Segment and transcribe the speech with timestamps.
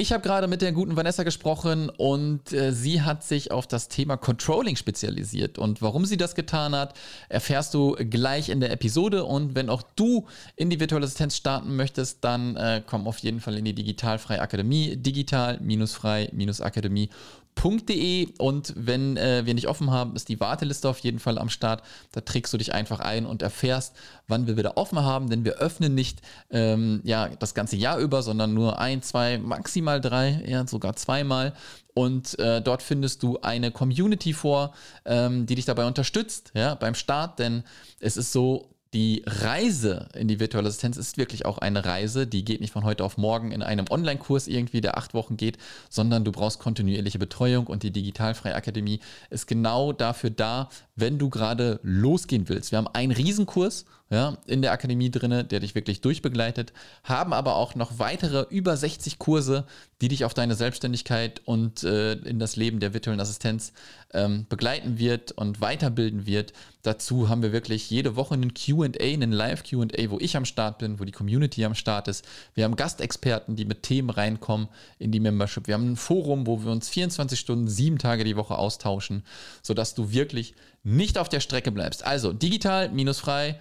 [0.00, 3.88] Ich habe gerade mit der guten Vanessa gesprochen und äh, sie hat sich auf das
[3.88, 5.58] Thema Controlling spezialisiert.
[5.58, 6.94] Und warum sie das getan hat,
[7.28, 9.24] erfährst du gleich in der Episode.
[9.24, 13.40] Und wenn auch du in die virtuelle Assistenz starten möchtest, dann äh, komm auf jeden
[13.40, 17.10] Fall in die Digitalfreie Akademie, digital-frei-akademie
[17.58, 21.48] www.versicherungsmakler.de und wenn äh, wir nicht offen haben, ist die Warteliste auf jeden Fall am
[21.48, 21.82] Start.
[22.12, 23.94] Da trägst du dich einfach ein und erfährst,
[24.26, 26.20] wann wir wieder offen haben, denn wir öffnen nicht
[26.50, 31.54] ähm, ja, das ganze Jahr über, sondern nur ein, zwei, maximal drei, ja, sogar zweimal.
[31.94, 34.72] Und äh, dort findest du eine Community vor,
[35.04, 37.64] ähm, die dich dabei unterstützt, ja, beim Start, denn
[37.98, 42.44] es ist so, die Reise in die virtuelle Assistenz ist wirklich auch eine Reise, die
[42.44, 45.58] geht nicht von heute auf morgen in einem Online-Kurs irgendwie, der acht Wochen geht,
[45.90, 51.28] sondern du brauchst kontinuierliche Betreuung und die Digitalfreie Akademie ist genau dafür da, wenn du
[51.28, 52.72] gerade losgehen willst.
[52.72, 56.72] Wir haben einen Riesenkurs ja, in der Akademie drin, der dich wirklich durchbegleitet,
[57.04, 59.66] haben aber auch noch weitere über 60 Kurse,
[60.00, 63.72] die dich auf deine Selbstständigkeit und äh, in das Leben der virtuellen Assistenz
[64.14, 66.54] ähm, begleiten wird und weiterbilden wird.
[66.82, 70.98] Dazu haben wir wirklich jede Woche einen QA, einen Live-QA, wo ich am Start bin,
[70.98, 72.26] wo die Community am Start ist.
[72.54, 75.66] Wir haben Gastexperten, die mit Themen reinkommen in die Membership.
[75.66, 79.22] Wir haben ein Forum, wo wir uns 24 Stunden, sieben Tage die Woche austauschen,
[79.62, 80.54] sodass du wirklich
[80.88, 82.04] nicht auf der Strecke bleibst.
[82.04, 83.60] Also digital-frei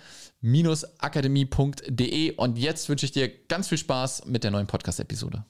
[0.99, 5.43] akademie.de und jetzt wünsche ich dir ganz viel Spaß mit der neuen Podcast-Episode.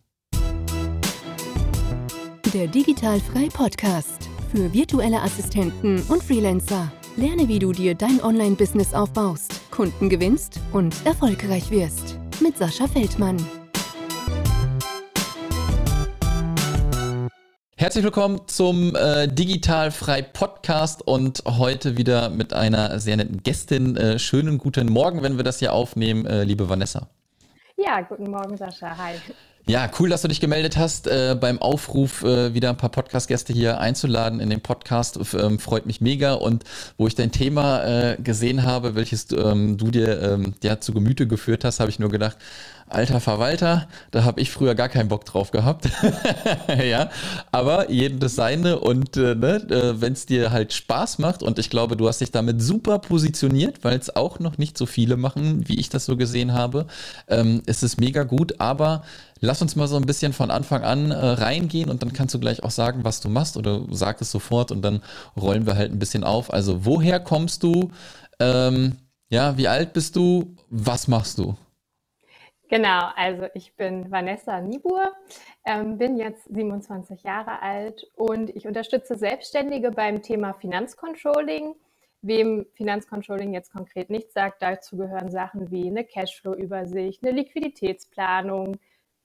[2.53, 6.91] Der Digitalfrei Podcast für virtuelle Assistenten und Freelancer.
[7.17, 12.17] Lerne, wie du dir dein Online-Business aufbaust, Kunden gewinnst und erfolgreich wirst.
[12.41, 13.37] Mit Sascha Feldmann.
[17.79, 23.95] Herzlich willkommen zum äh, Digital Frei Podcast und heute wieder mit einer sehr netten Gästin.
[23.95, 27.07] Äh, schönen guten Morgen, wenn wir das hier aufnehmen, äh, liebe Vanessa.
[27.77, 28.97] Ja, guten Morgen, Sascha.
[28.97, 29.13] Hi.
[29.69, 31.07] Ja, cool, dass du dich gemeldet hast.
[31.07, 35.85] Äh, beim Aufruf, äh, wieder ein paar Podcast-Gäste hier einzuladen in den Podcast, ähm, freut
[35.85, 36.35] mich mega.
[36.35, 36.63] Und
[36.97, 41.27] wo ich dein Thema äh, gesehen habe, welches ähm, du dir ähm, ja, zu Gemüte
[41.27, 42.37] geführt hast, habe ich nur gedacht,
[42.89, 45.89] alter Verwalter, da habe ich früher gar keinen Bock drauf gehabt.
[46.85, 47.09] ja,
[47.51, 51.59] aber jedem das seine und äh, ne, äh, wenn es dir halt Spaß macht und
[51.59, 55.17] ich glaube, du hast dich damit super positioniert, weil es auch noch nicht so viele
[55.17, 56.87] machen, wie ich das so gesehen habe,
[57.27, 59.03] ähm, ist es mega gut, aber
[59.39, 62.39] lass uns mal so ein bisschen von Anfang an äh, reingehen und dann kannst du
[62.39, 65.01] gleich auch sagen, was du machst oder sag es sofort und dann
[65.35, 66.51] rollen wir halt ein bisschen auf.
[66.51, 67.91] Also woher kommst du?
[68.39, 68.97] Ähm,
[69.29, 70.55] ja, wie alt bist du?
[70.69, 71.55] Was machst du?
[72.69, 75.13] Genau, also ich bin Vanessa Niebuhr,
[75.65, 81.75] ähm, bin jetzt 27 Jahre alt und ich unterstütze Selbstständige beim Thema Finanzcontrolling.
[82.21, 88.75] Wem Finanzcontrolling jetzt konkret nicht sagt, dazu gehören Sachen wie eine Cashflow-Übersicht, eine Liquiditätsplanung,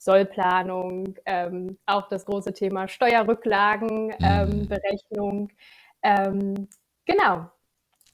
[0.05, 5.49] Sollplanung, ähm, auch das große Thema Steuerrücklagenberechnung.
[6.03, 6.55] Ähm, mhm.
[6.57, 6.69] ähm,
[7.05, 7.47] genau,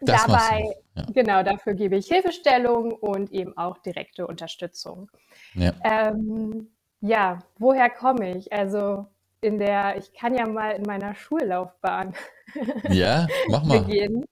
[0.01, 1.07] das Dabei, ja.
[1.13, 5.11] genau, dafür gebe ich Hilfestellung und eben auch direkte Unterstützung.
[5.55, 8.53] Ja, ähm, ja woher komme ich?
[8.53, 9.07] Also
[9.41, 12.15] in der, ich kann ja mal in meiner Schullaufbahn
[12.91, 13.81] ja, mach mal.
[13.81, 14.25] beginnen.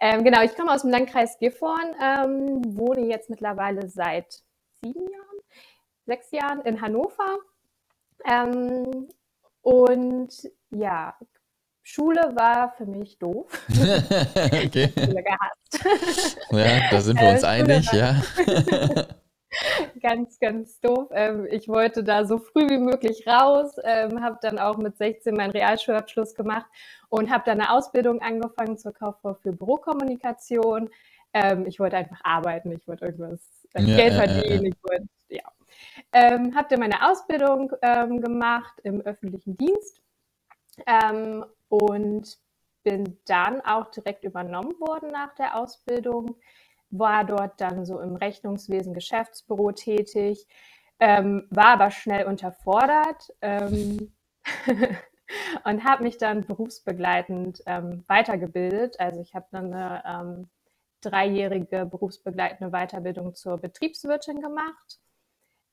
[0.00, 4.42] Ähm, genau, ich komme aus dem Landkreis Gifhorn, ähm, wohne jetzt mittlerweile seit
[4.80, 5.33] sieben Jahren,
[6.06, 7.38] sechs Jahren in Hannover.
[8.24, 9.08] Ähm,
[9.62, 11.14] und ja,
[11.82, 13.46] Schule war für mich doof.
[13.70, 14.90] okay.
[14.94, 16.38] Schule gehasst.
[16.50, 18.16] ja, da sind wir uns äh, einig, ja.
[20.00, 21.08] ganz, ganz doof.
[21.12, 25.34] Ähm, ich wollte da so früh wie möglich raus, ähm, habe dann auch mit 16
[25.34, 26.66] meinen Realschulabschluss gemacht
[27.10, 30.90] und habe dann eine Ausbildung angefangen zur Kauffrau für Bürokommunikation.
[31.34, 35.06] Ähm, ich wollte einfach arbeiten, ich wollte irgendwas äh, ja, Geld verdienen, ich wollte.
[36.12, 40.00] Ähm, habe dann meine Ausbildung ähm, gemacht im öffentlichen Dienst
[40.86, 42.38] ähm, und
[42.82, 46.36] bin dann auch direkt übernommen worden nach der Ausbildung,
[46.90, 50.46] war dort dann so im Rechnungswesen Geschäftsbüro tätig,
[51.00, 54.12] ähm, war aber schnell unterfordert ähm,
[55.64, 59.00] und habe mich dann berufsbegleitend ähm, weitergebildet.
[59.00, 60.50] Also ich habe dann eine ähm,
[61.00, 65.00] dreijährige berufsbegleitende Weiterbildung zur Betriebswirtin gemacht,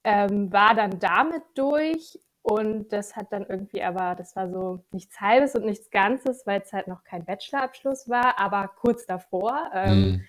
[0.03, 5.21] ähm, war dann damit durch und das hat dann irgendwie aber, das war so nichts
[5.21, 9.69] Halbes und nichts Ganzes, weil es halt noch kein Bachelorabschluss war, aber kurz davor.
[9.73, 10.25] Ähm, mhm.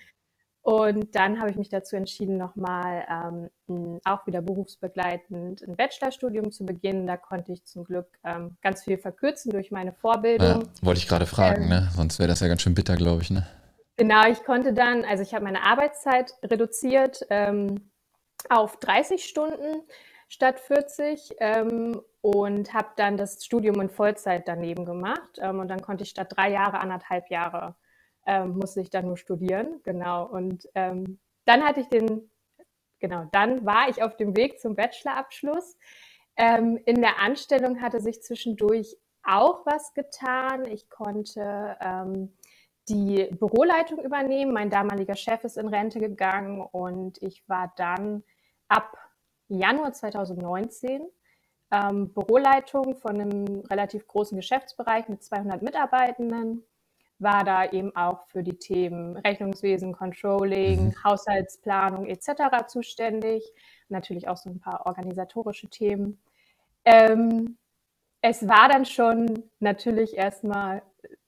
[0.61, 6.65] Und dann habe ich mich dazu entschieden, nochmal ähm, auch wieder berufsbegleitend ein Bachelorstudium zu
[6.65, 7.05] beginnen.
[7.05, 10.61] Da konnte ich zum Glück ähm, ganz viel verkürzen durch meine Vorbildung.
[10.61, 11.89] Ja, wollte ich gerade fragen, ähm, ne?
[11.93, 13.31] sonst wäre das ja ganz schön bitter, glaube ich.
[13.31, 13.45] Ne?
[13.97, 17.91] Genau, ich konnte dann, also ich habe meine Arbeitszeit reduziert ähm,
[18.49, 19.83] auf 30 Stunden
[20.27, 25.39] statt 40 ähm, und habe dann das Studium in Vollzeit daneben gemacht.
[25.39, 27.75] Ähm, und dann konnte ich statt drei Jahre, anderthalb Jahre,
[28.25, 29.81] ähm, musste ich dann nur studieren.
[29.83, 30.25] Genau.
[30.25, 32.31] Und ähm, dann hatte ich den,
[32.99, 35.77] genau, dann war ich auf dem Weg zum Bachelorabschluss.
[36.35, 40.65] Ähm, in der Anstellung hatte sich zwischendurch auch was getan.
[40.65, 42.33] Ich konnte ähm,
[42.89, 44.53] die Büroleitung übernehmen.
[44.53, 48.23] Mein damaliger Chef ist in Rente gegangen und ich war dann
[48.67, 48.97] ab
[49.47, 51.03] Januar 2019
[51.71, 56.63] ähm, Büroleitung von einem relativ großen Geschäftsbereich mit 200 Mitarbeitenden,
[57.19, 61.03] war da eben auch für die Themen Rechnungswesen, Controlling, mhm.
[61.03, 62.67] Haushaltsplanung etc.
[62.67, 63.43] zuständig,
[63.89, 66.21] natürlich auch so ein paar organisatorische Themen.
[66.85, 67.57] Ähm,
[68.21, 70.83] es war dann schon natürlich erstmal,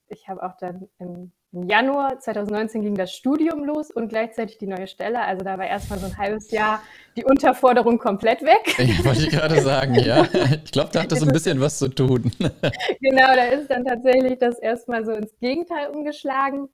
[0.08, 4.66] ich habe auch dann im im Januar 2019 ging das Studium los und gleichzeitig die
[4.66, 5.20] neue Stelle.
[5.20, 6.82] Also da war erstmal so ein halbes Jahr
[7.16, 8.74] die Unterforderung komplett weg.
[8.78, 10.26] Ich wollte gerade sagen, ja.
[10.64, 12.30] Ich glaube, da hat das so ein bisschen was zu tun.
[13.00, 16.68] Genau, da ist dann tatsächlich das erstmal so ins Gegenteil umgeschlagen.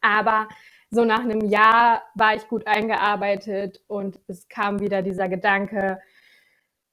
[0.00, 0.48] Aber
[0.90, 6.00] so nach einem Jahr war ich gut eingearbeitet und es kam wieder dieser Gedanke,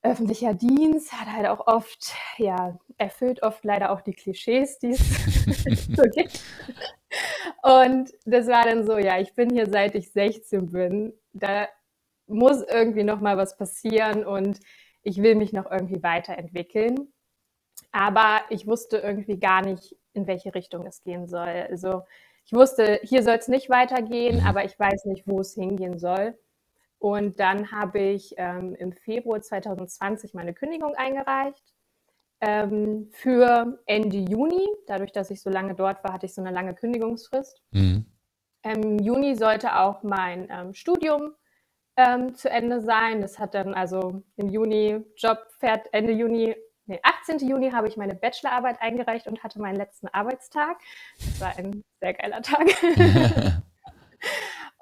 [0.02, 5.00] öffentlicher Dienst hat halt auch oft, ja, erfüllt oft leider auch die Klischees, die es
[5.96, 6.42] so gibt.
[7.64, 11.14] Und das war dann so, ja, ich bin hier seit ich 16 bin.
[11.34, 11.68] Da
[12.28, 14.60] muss irgendwie noch mal was passieren und
[15.02, 17.12] ich will mich noch irgendwie weiterentwickeln.
[17.92, 21.68] Aber ich wusste irgendwie gar nicht, in welche Richtung es gehen soll.
[21.70, 22.04] Also
[22.46, 24.48] ich wusste, hier soll es nicht weitergehen, mhm.
[24.48, 26.38] aber ich weiß nicht, wo es hingehen soll.
[27.00, 31.64] Und dann habe ich ähm, im Februar 2020 meine Kündigung eingereicht
[32.42, 34.68] ähm, für Ende Juni.
[34.88, 37.62] Dadurch, dass ich so lange dort war, hatte ich so eine lange Kündigungsfrist.
[37.72, 38.06] Mhm.
[38.64, 41.34] Im Juni sollte auch mein ähm, Studium
[41.96, 43.22] ähm, zu Ende sein.
[43.22, 46.56] Das hat dann also im Juni, Job fährt Ende Juni,
[46.86, 47.48] nee, 18.
[47.48, 50.78] Juni habe ich meine Bachelorarbeit eingereicht und hatte meinen letzten Arbeitstag.
[51.20, 52.68] Das war ein sehr geiler Tag.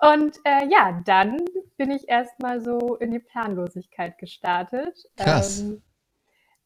[0.02, 1.38] und äh, ja, dann
[1.78, 4.98] bin ich erstmal so in die Planlosigkeit gestartet.
[5.18, 5.60] Krass.
[5.60, 5.84] Ähm,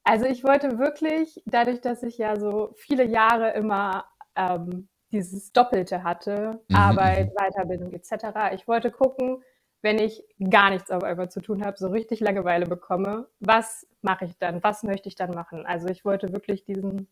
[0.03, 4.05] also ich wollte wirklich, dadurch, dass ich ja so viele Jahre immer
[4.35, 6.75] ähm, dieses Doppelte hatte, mhm.
[6.75, 7.35] Arbeit, mhm.
[7.35, 9.43] Weiterbildung etc., ich wollte gucken,
[9.81, 14.25] wenn ich gar nichts auf einmal zu tun habe, so richtig Langeweile bekomme, was mache
[14.25, 14.63] ich dann?
[14.63, 15.65] Was möchte ich dann machen?
[15.65, 17.07] Also ich wollte wirklich diesen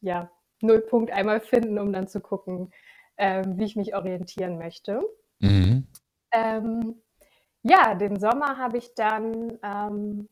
[0.00, 0.30] ja,
[0.60, 2.72] Nullpunkt einmal finden, um dann zu gucken,
[3.16, 5.00] ähm, wie ich mich orientieren möchte.
[5.38, 5.86] Mhm.
[6.32, 7.02] Ähm,
[7.62, 10.28] ja, den Sommer habe ich dann ähm,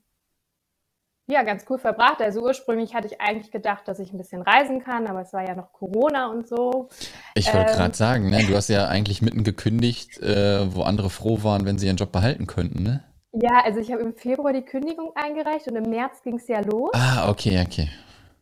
[1.31, 2.21] ja, ganz cool verbracht.
[2.21, 5.47] Also ursprünglich hatte ich eigentlich gedacht, dass ich ein bisschen reisen kann, aber es war
[5.47, 6.89] ja noch Corona und so.
[7.35, 11.11] Ich wollte ähm, gerade sagen, ne, du hast ja eigentlich mitten gekündigt, äh, wo andere
[11.11, 13.05] froh waren, wenn sie ihren Job behalten könnten, ne?
[13.33, 16.61] Ja, also ich habe im Februar die Kündigung eingereicht und im März ging es ja
[16.61, 16.91] los.
[16.95, 17.89] Ah, okay, okay.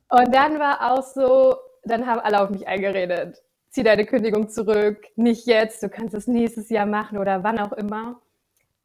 [0.08, 3.42] Und dann war auch so, dann haben alle auf mich eingeredet.
[3.68, 7.72] Zieh deine Kündigung zurück, nicht jetzt, du kannst es nächstes Jahr machen oder wann auch
[7.72, 8.18] immer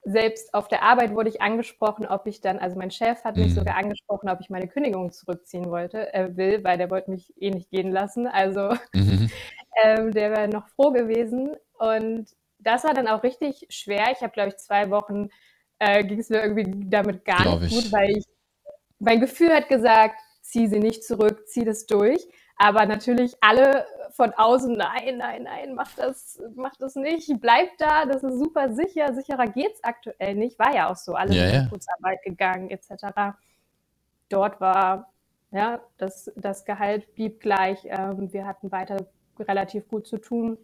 [0.05, 3.49] selbst auf der Arbeit wurde ich angesprochen, ob ich dann, also mein Chef hat mich
[3.49, 3.55] mhm.
[3.55, 7.51] sogar angesprochen, ob ich meine Kündigung zurückziehen wollte, äh, will, weil der wollte mich eh
[7.51, 8.27] nicht gehen lassen.
[8.27, 9.29] Also mhm.
[9.83, 11.55] ähm, der wäre noch froh gewesen.
[11.79, 12.27] Und
[12.59, 14.07] das war dann auch richtig schwer.
[14.11, 15.29] Ich habe, glaube ich, zwei Wochen
[15.79, 18.25] äh, ging es mir irgendwie damit gar Glaub nicht gut, weil ich,
[18.99, 22.27] mein Gefühl hat gesagt, zieh sie nicht zurück, zieh das durch.
[22.55, 28.05] Aber natürlich alle von außen, nein, nein, nein, mach das, mach das nicht, bleib da,
[28.05, 30.59] das ist super sicher, sicherer geht's aktuell nicht.
[30.59, 33.35] War ja auch so, alle ja, sind in Kurzarbeit gegangen, etc.
[34.29, 35.11] Dort war,
[35.51, 38.97] ja, das, das Gehalt blieb gleich, ähm, wir hatten weiter
[39.39, 40.57] relativ gut zu tun.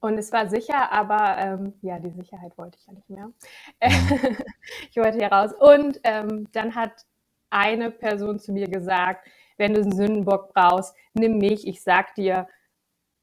[0.00, 3.30] Und es war sicher, aber ähm, ja, die Sicherheit wollte ich ja nicht mehr.
[4.90, 5.52] Ich wollte hier raus.
[5.52, 7.04] Und ähm, dann hat
[7.50, 9.28] eine Person zu mir gesagt,
[9.60, 12.48] wenn du einen Sündenbock brauchst, nimm mich, ich sag dir,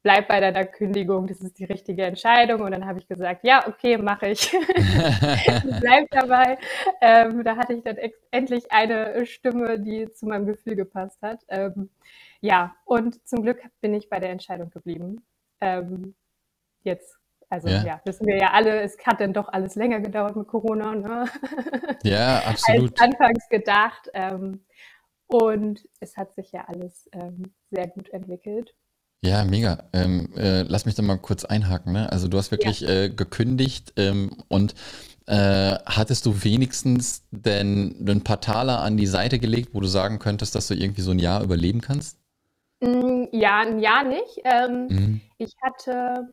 [0.02, 2.62] bleib bei deiner Kündigung, das ist die richtige Entscheidung.
[2.62, 4.50] Und dann habe ich gesagt, ja, okay, mache ich.
[5.80, 6.56] bleib dabei.
[7.00, 7.96] Ähm, da hatte ich dann
[8.30, 11.40] endlich eine Stimme, die zu meinem Gefühl gepasst hat.
[11.48, 11.90] Ähm,
[12.40, 15.22] ja, und zum Glück bin ich bei der Entscheidung geblieben.
[15.60, 16.14] Ähm,
[16.84, 17.18] jetzt
[17.50, 17.82] also ja.
[17.82, 18.00] ja.
[18.04, 20.94] wissen wir ja alle, es hat dann doch alles länger gedauert mit Corona.
[20.94, 21.24] Ne?
[22.02, 23.00] Ja, absolut.
[23.00, 24.10] Als anfangs gedacht.
[24.12, 24.60] Ähm,
[25.28, 28.74] und es hat sich ja alles ähm, sehr gut entwickelt.
[29.22, 29.84] Ja, mega.
[29.92, 31.92] Ähm, äh, lass mich da mal kurz einhaken.
[31.92, 32.10] Ne?
[32.10, 32.88] Also du hast wirklich ja.
[32.88, 34.74] äh, gekündigt ähm, und
[35.26, 40.18] äh, hattest du wenigstens denn ein paar Taler an die Seite gelegt, wo du sagen
[40.18, 42.18] könntest, dass du irgendwie so ein Jahr überleben kannst?
[42.80, 44.40] Mm, ja, ein Jahr nicht.
[44.44, 45.20] Ähm, mhm.
[45.38, 46.32] Ich hatte,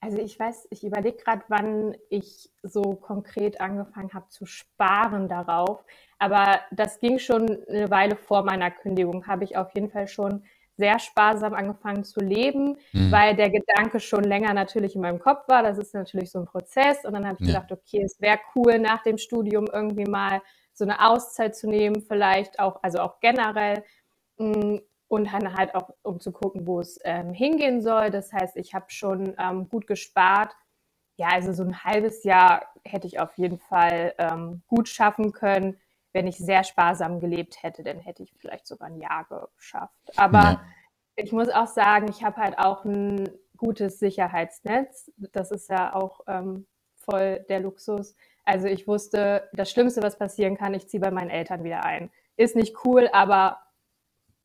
[0.00, 5.84] Also ich weiß, ich überlege gerade, wann ich so konkret angefangen habe zu sparen darauf.
[6.18, 10.44] Aber das ging schon eine Weile vor meiner Kündigung, habe ich auf jeden Fall schon
[10.76, 13.12] sehr sparsam angefangen zu leben, mhm.
[13.12, 15.62] weil der Gedanke schon länger natürlich in meinem Kopf war.
[15.62, 17.04] Das ist natürlich so ein Prozess.
[17.04, 17.60] Und dann habe ich ja.
[17.60, 20.42] gedacht, okay, es wäre cool, nach dem Studium irgendwie mal
[20.72, 23.84] so eine Auszeit zu nehmen, vielleicht auch, also auch generell.
[24.38, 28.10] Mm, und dann halt auch, um zu gucken, wo es ähm, hingehen soll.
[28.10, 30.52] Das heißt, ich habe schon ähm, gut gespart.
[31.16, 35.78] Ja, also so ein halbes Jahr hätte ich auf jeden Fall ähm, gut schaffen können.
[36.14, 39.92] Wenn ich sehr sparsam gelebt hätte, dann hätte ich vielleicht sogar ein Jahr geschafft.
[40.16, 40.64] Aber ja.
[41.16, 45.10] ich muss auch sagen, ich habe halt auch ein gutes Sicherheitsnetz.
[45.16, 48.14] Das ist ja auch ähm, voll der Luxus.
[48.44, 52.10] Also ich wusste, das Schlimmste, was passieren kann, ich ziehe bei meinen Eltern wieder ein.
[52.36, 53.58] Ist nicht cool, aber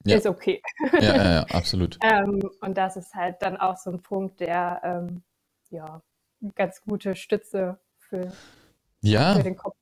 [0.05, 0.17] ja.
[0.17, 0.61] ist okay.
[0.93, 1.99] Ja, ja, ja absolut.
[2.01, 5.23] ähm, und das ist halt dann auch so ein Punkt, der ähm,
[5.69, 6.01] ja
[6.55, 8.31] ganz gute Stütze für,
[9.01, 9.35] ja.
[9.35, 9.75] für den Kopf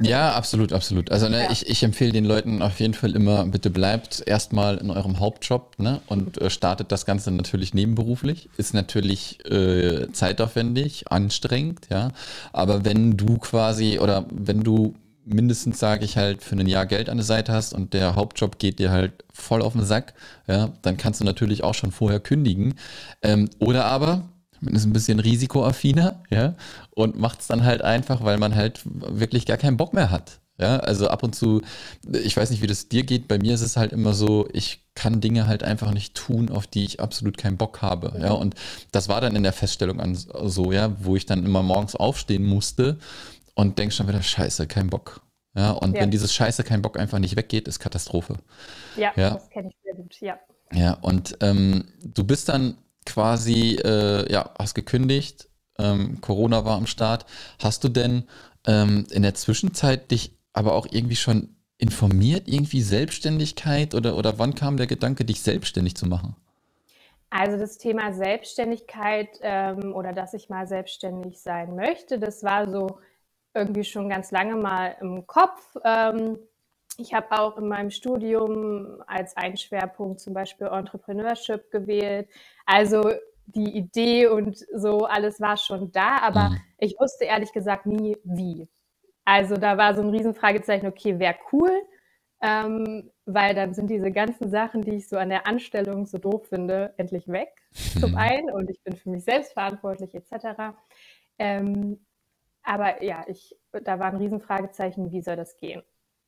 [0.00, 1.10] ja, absolut, absolut.
[1.10, 1.50] Also ne, ja.
[1.50, 5.78] ich, ich empfehle den Leuten auf jeden Fall immer, bitte bleibt erstmal in eurem Hauptjob
[5.78, 8.48] ne, und äh, startet das Ganze natürlich nebenberuflich.
[8.56, 12.12] Ist natürlich äh, zeitaufwendig, anstrengend, ja.
[12.52, 14.94] Aber wenn du quasi oder wenn du
[15.24, 18.58] mindestens, sage ich halt, für ein Jahr Geld an der Seite hast und der Hauptjob
[18.58, 20.14] geht dir halt voll auf den Sack,
[20.46, 22.74] ja, dann kannst du natürlich auch schon vorher kündigen.
[23.22, 24.28] Ähm, oder aber,
[24.60, 26.54] man ist ein bisschen risikoaffiner, ja,
[26.90, 30.40] und macht es dann halt einfach, weil man halt wirklich gar keinen Bock mehr hat.
[30.60, 31.62] Ja, also ab und zu,
[32.12, 34.84] ich weiß nicht, wie das dir geht, bei mir ist es halt immer so, ich
[34.94, 38.12] kann Dinge halt einfach nicht tun, auf die ich absolut keinen Bock habe.
[38.20, 38.54] Ja, und
[38.92, 42.44] das war dann in der Feststellung an so, ja, wo ich dann immer morgens aufstehen
[42.44, 42.98] musste
[43.54, 45.22] und denkst schon wieder, scheiße, kein Bock.
[45.54, 46.02] Ja, und ja.
[46.02, 48.36] wenn dieses Scheiße, kein Bock einfach nicht weggeht, ist Katastrophe.
[48.96, 49.30] Ja, ja.
[49.30, 50.38] das kenne ich sehr gut, ja.
[50.72, 52.76] Ja, und ähm, du bist dann
[53.06, 57.26] quasi, äh, ja, hast gekündigt, ähm, Corona war am Start.
[57.58, 58.24] Hast du denn
[58.66, 64.54] ähm, in der Zwischenzeit dich aber auch irgendwie schon informiert, irgendwie Selbstständigkeit oder, oder wann
[64.54, 66.36] kam der Gedanke, dich selbstständig zu machen?
[67.30, 72.98] Also das Thema Selbstständigkeit ähm, oder dass ich mal selbstständig sein möchte, das war so
[73.54, 75.76] irgendwie schon ganz lange mal im Kopf.
[75.84, 76.38] Ähm,
[76.98, 82.28] ich habe auch in meinem Studium als einen Schwerpunkt zum Beispiel Entrepreneurship gewählt.
[82.70, 83.10] Also
[83.46, 86.60] die Idee und so alles war schon da, aber mhm.
[86.78, 88.68] ich wusste ehrlich gesagt nie wie.
[89.24, 91.72] Also da war so ein Riesenfragezeichen, okay, wäre cool,
[92.40, 96.46] ähm, weil dann sind diese ganzen Sachen, die ich so an der Anstellung so doof
[96.48, 97.50] finde, endlich weg.
[97.98, 100.76] Zum einen und ich bin für mich selbst verantwortlich etc.
[101.38, 102.06] Ähm,
[102.62, 105.82] aber ja, ich, da war ein Riesenfragezeichen, wie soll das gehen?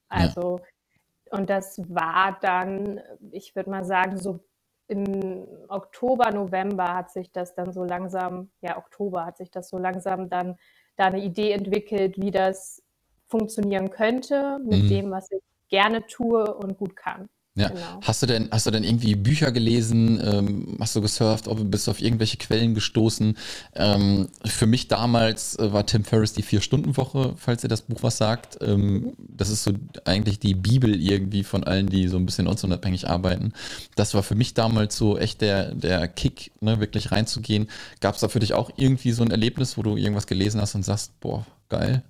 [0.09, 1.39] Also, ja.
[1.39, 4.41] und das war dann, ich würde mal sagen, so
[4.89, 9.79] im Oktober, November hat sich das dann so langsam, ja, Oktober hat sich das so
[9.79, 10.57] langsam dann
[10.97, 12.83] da eine Idee entwickelt, wie das
[13.27, 14.89] funktionieren könnte mit mhm.
[14.89, 17.29] dem, was ich gerne tue und gut kann.
[17.55, 17.69] Ja.
[17.69, 18.01] Genau.
[18.01, 20.19] Hast du denn, hast du denn irgendwie Bücher gelesen?
[20.25, 21.49] Ähm, hast du gesurft?
[21.49, 23.37] Ob, bist du auf irgendwelche Quellen gestoßen?
[23.75, 28.17] Ähm, für mich damals äh, war Tim Ferriss die Vier-Stunden-Woche, falls ihr das Buch was
[28.17, 28.59] sagt.
[28.63, 29.73] Ähm, das ist so
[30.07, 33.53] eigentlich die Bibel irgendwie von allen, die so ein bisschen ortsunabhängig arbeiten.
[33.97, 37.69] Das war für mich damals so echt der, der Kick, ne, wirklich reinzugehen.
[38.01, 40.75] Gab es da für dich auch irgendwie so ein Erlebnis, wo du irgendwas gelesen hast
[40.75, 42.03] und sagst, boah, geil?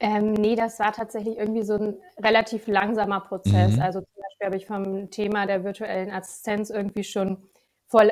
[0.00, 3.76] Ähm, nee, das war tatsächlich irgendwie so ein relativ langsamer Prozess.
[3.76, 3.82] Mhm.
[3.82, 4.02] Also
[4.44, 7.38] habe ich vom Thema der virtuellen Assistenz irgendwie schon
[7.86, 8.04] vor,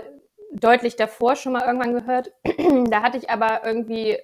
[0.52, 2.32] deutlich davor schon mal irgendwann gehört.
[2.90, 4.18] da hatte ich aber irgendwie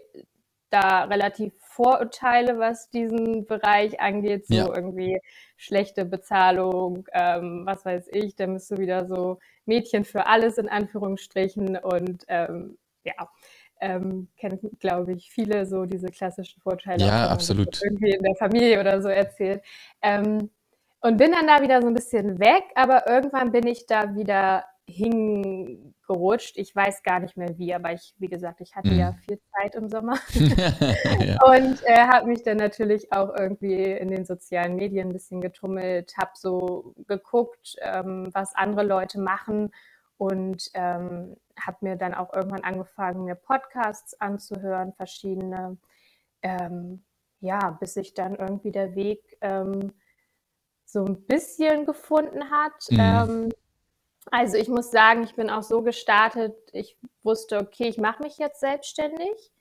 [0.70, 4.74] da relativ Vorurteile, was diesen Bereich angeht, so ja.
[4.74, 5.20] irgendwie
[5.56, 10.68] schlechte Bezahlung, ähm, was weiß ich, da bist du wieder so Mädchen für alles in
[10.68, 13.30] Anführungsstrichen und ähm, ja,
[13.80, 17.06] ähm, kennen, glaube ich, viele so diese klassischen Vorteile.
[17.06, 17.80] Ja, absolut.
[17.82, 19.62] Irgendwie in der Familie oder so erzählt.
[20.02, 20.50] Ähm,
[21.00, 24.64] und bin dann da wieder so ein bisschen weg, aber irgendwann bin ich da wieder
[24.88, 26.56] hingerutscht.
[26.56, 28.98] Ich weiß gar nicht mehr wie, aber ich, wie gesagt, ich hatte mhm.
[28.98, 31.36] ja viel Zeit im Sommer ja.
[31.44, 36.16] und äh, habe mich dann natürlich auch irgendwie in den sozialen Medien ein bisschen getummelt,
[36.16, 39.70] habe so geguckt, ähm, was andere Leute machen
[40.16, 45.76] und ähm, habe mir dann auch irgendwann angefangen, mir Podcasts anzuhören, verschiedene,
[46.42, 47.04] ähm,
[47.40, 49.92] ja, bis sich dann irgendwie der Weg ähm,
[50.88, 52.90] so ein bisschen gefunden hat.
[52.90, 52.98] Mhm.
[53.00, 53.48] Ähm,
[54.30, 58.38] also ich muss sagen, ich bin auch so gestartet, ich wusste, okay, ich mache mich
[58.38, 59.52] jetzt selbstständig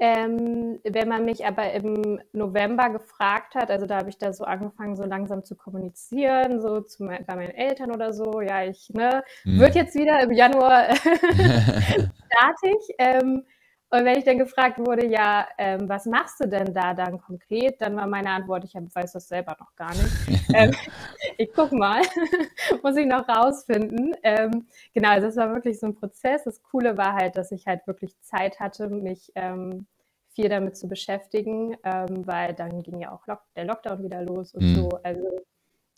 [0.00, 4.44] ähm, wenn man mich aber im November gefragt hat, also da habe ich da so
[4.44, 8.88] angefangen, so langsam zu kommunizieren, so zu mein, bei meinen Eltern oder so, ja, ich
[8.88, 9.60] ne, mhm.
[9.60, 10.88] wird jetzt wieder im Januar
[12.62, 12.94] ich.
[12.98, 13.44] Ähm,
[13.92, 17.80] Und wenn ich dann gefragt wurde, ja, ähm, was machst du denn da dann konkret,
[17.80, 20.08] dann war meine Antwort, ich hab, weiß das selber noch gar nicht.
[20.54, 20.70] ähm,
[21.36, 22.00] ich guck mal,
[22.82, 24.14] muss ich noch rausfinden.
[24.22, 26.44] Ähm, genau, also das war wirklich so ein Prozess.
[26.44, 29.86] Das Coole war halt, dass ich halt wirklich Zeit hatte, mich ähm,
[30.28, 34.54] viel damit zu beschäftigen, ähm, weil dann ging ja auch Lock der Lockdown wieder los
[34.54, 34.74] und mhm.
[34.76, 34.88] so.
[35.02, 35.40] Also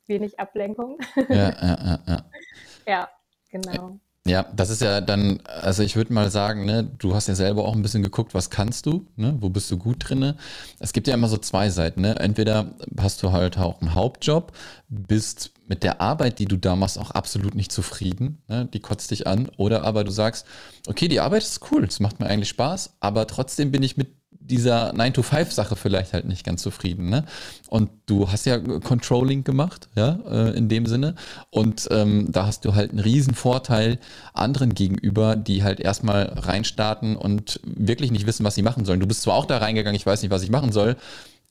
[0.07, 0.99] wenig Ablenkung.
[1.29, 2.01] Ja, ja, ja.
[2.07, 2.25] Ja,
[2.87, 3.09] ja
[3.51, 3.99] genau.
[4.25, 7.65] Ja, das ist ja dann, also ich würde mal sagen, ne, du hast ja selber
[7.65, 10.37] auch ein bisschen geguckt, was kannst du, ne, wo bist du gut drinne.
[10.79, 12.15] Es gibt ja immer so zwei Seiten, ne?
[12.21, 14.53] Entweder hast du halt auch einen Hauptjob,
[14.89, 18.69] bist mit der Arbeit, die du da machst, auch absolut nicht zufrieden, ne?
[18.73, 20.47] die kotzt dich an, oder aber du sagst,
[20.87, 24.22] okay, die Arbeit ist cool, es macht mir eigentlich Spaß, aber trotzdem bin ich mit
[24.41, 27.09] dieser 9-to-5-Sache vielleicht halt nicht ganz zufrieden.
[27.09, 27.25] Ne?
[27.69, 31.15] Und du hast ja Controlling gemacht, ja, äh, in dem Sinne.
[31.51, 33.99] Und ähm, da hast du halt einen riesen Vorteil
[34.35, 39.01] anderen gegenüber, die halt erstmal reinstarten und wirklich nicht wissen, was sie machen sollen.
[39.01, 40.97] Du bist zwar auch da reingegangen, ich weiß nicht, was ich machen soll,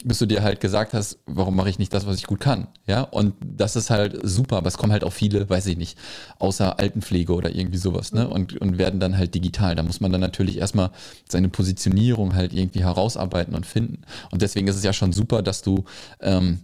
[0.03, 2.67] bis du dir halt gesagt hast, warum mache ich nicht das, was ich gut kann?
[2.87, 5.97] Ja, und das ist halt super, aber es kommen halt auch viele, weiß ich nicht,
[6.39, 8.27] außer Altenpflege oder irgendwie sowas, ne?
[8.27, 9.75] Und, und werden dann halt digital.
[9.75, 10.91] Da muss man dann natürlich erstmal
[11.29, 14.01] seine Positionierung halt irgendwie herausarbeiten und finden.
[14.31, 15.85] Und deswegen ist es ja schon super, dass du
[16.19, 16.59] ähm,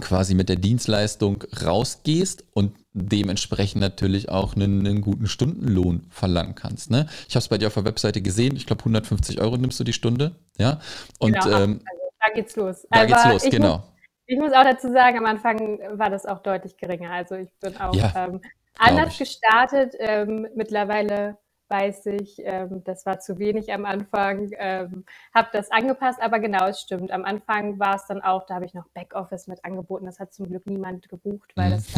[0.00, 6.90] quasi mit der Dienstleistung rausgehst und dementsprechend natürlich auch einen, einen guten Stundenlohn verlangen kannst.
[6.90, 7.06] Ne?
[7.28, 9.84] Ich habe es bei dir auf der Webseite gesehen, ich glaube 150 Euro nimmst du
[9.84, 10.80] die Stunde, ja.
[11.18, 12.86] Und genau, ähm, also da geht's los.
[12.90, 13.76] Da Aber geht's los, genau.
[13.76, 13.92] Muss,
[14.26, 17.10] ich muss auch dazu sagen, am Anfang war das auch deutlich geringer.
[17.10, 18.40] Also ich bin auch ja, ähm,
[18.78, 19.94] anders gestartet.
[19.98, 25.04] Ähm, mittlerweile weiß ich, ähm, das war zu wenig am Anfang, ähm,
[25.34, 27.10] habe das angepasst, aber genau, es stimmt.
[27.10, 30.32] Am Anfang war es dann auch, da habe ich noch Backoffice mit angeboten, das hat
[30.32, 31.94] zum Glück niemand gebucht, weil das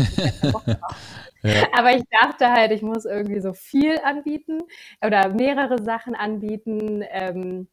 [0.55, 0.63] war.
[1.43, 1.69] ja.
[1.77, 4.61] Aber ich dachte halt, ich muss irgendwie so viel anbieten
[5.05, 7.05] oder mehrere Sachen anbieten.
[7.11, 7.69] Ähm,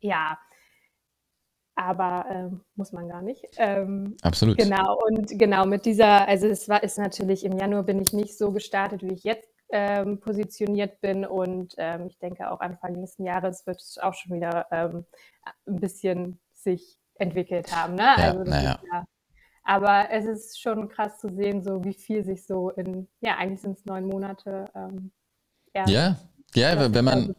[0.00, 0.38] ja,
[1.74, 3.44] aber ähm, muss man gar nicht.
[3.56, 4.58] Ähm, Absolut.
[4.58, 8.36] Genau, und genau mit dieser, also es war ist natürlich im Januar bin ich nicht
[8.36, 13.24] so gestartet, wie ich jetzt ähm, positioniert bin und ähm, ich denke auch Anfang nächsten
[13.24, 15.06] Jahres wird es auch schon wieder ähm,
[15.66, 17.94] ein bisschen sich entwickelt haben.
[17.94, 18.02] Ne?
[18.02, 18.80] Ja, also naja.
[18.92, 19.04] ja,
[19.64, 23.60] aber es ist schon krass zu sehen, so wie viel sich so in, ja, eigentlich
[23.60, 24.66] sind es neun Monate.
[24.74, 25.12] Ähm,
[25.74, 25.84] ja,
[26.54, 27.34] ja, wenn man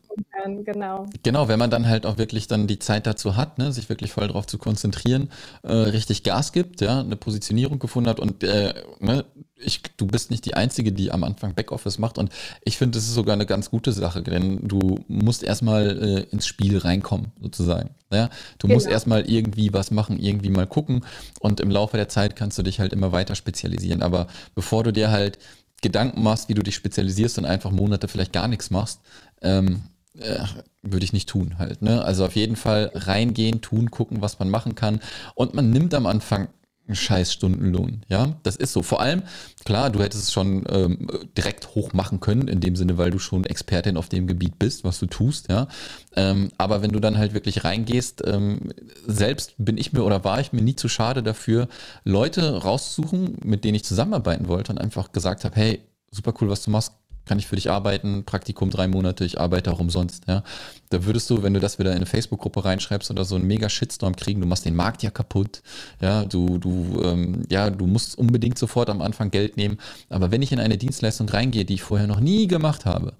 [0.63, 1.05] genau.
[1.21, 4.11] genau, wenn man dann halt auch wirklich dann die Zeit dazu hat, ne, sich wirklich
[4.11, 5.29] voll darauf zu konzentrieren,
[5.63, 10.29] äh, richtig Gas gibt, ja, eine Positionierung gefunden hat und äh, ne, ich, du bist
[10.29, 12.31] nicht die Einzige, die am Anfang Backoffice macht und
[12.63, 16.47] ich finde, das ist sogar eine ganz gute Sache, denn du musst erstmal äh, ins
[16.47, 17.91] Spiel reinkommen, sozusagen.
[18.11, 18.29] Ja?
[18.57, 18.75] Du genau.
[18.75, 21.05] musst erstmal irgendwie was machen, irgendwie mal gucken
[21.39, 24.01] und im Laufe der Zeit kannst du dich halt immer weiter spezialisieren.
[24.01, 25.37] Aber bevor du dir halt
[25.83, 29.01] Gedanken machst, wie du dich spezialisierst und einfach Monate vielleicht gar nichts machst,
[29.41, 29.83] ähm,
[30.17, 30.43] äh,
[30.81, 31.81] würde ich nicht tun halt.
[31.81, 32.03] Ne?
[32.03, 34.99] Also auf jeden Fall reingehen, tun, gucken, was man machen kann.
[35.35, 36.47] Und man nimmt am Anfang
[36.89, 38.05] scheiß Stundenlohn.
[38.09, 38.83] Ja, das ist so.
[38.83, 39.23] Vor allem,
[39.63, 43.19] klar, du hättest es schon ähm, direkt hoch machen können, in dem Sinne, weil du
[43.19, 45.67] schon Expertin auf dem Gebiet bist, was du tust, ja.
[46.15, 48.73] Ähm, aber wenn du dann halt wirklich reingehst, ähm,
[49.07, 51.67] selbst bin ich mir oder war ich mir nie zu schade dafür,
[52.03, 56.63] Leute rauszusuchen, mit denen ich zusammenarbeiten wollte und einfach gesagt habe, hey, super cool, was
[56.63, 56.93] du machst,
[57.25, 60.23] kann ich für dich arbeiten, Praktikum drei Monate, ich arbeite auch umsonst.
[60.27, 60.43] Ja.
[60.89, 63.69] Da würdest du, wenn du das wieder in eine Facebook-Gruppe reinschreibst oder so einen mega
[63.69, 65.61] Shitstorm kriegen, du machst den Markt ja kaputt.
[66.01, 69.77] Ja, du, du, ähm, ja, du musst unbedingt sofort am Anfang Geld nehmen.
[70.09, 73.13] Aber wenn ich in eine Dienstleistung reingehe, die ich vorher noch nie gemacht habe,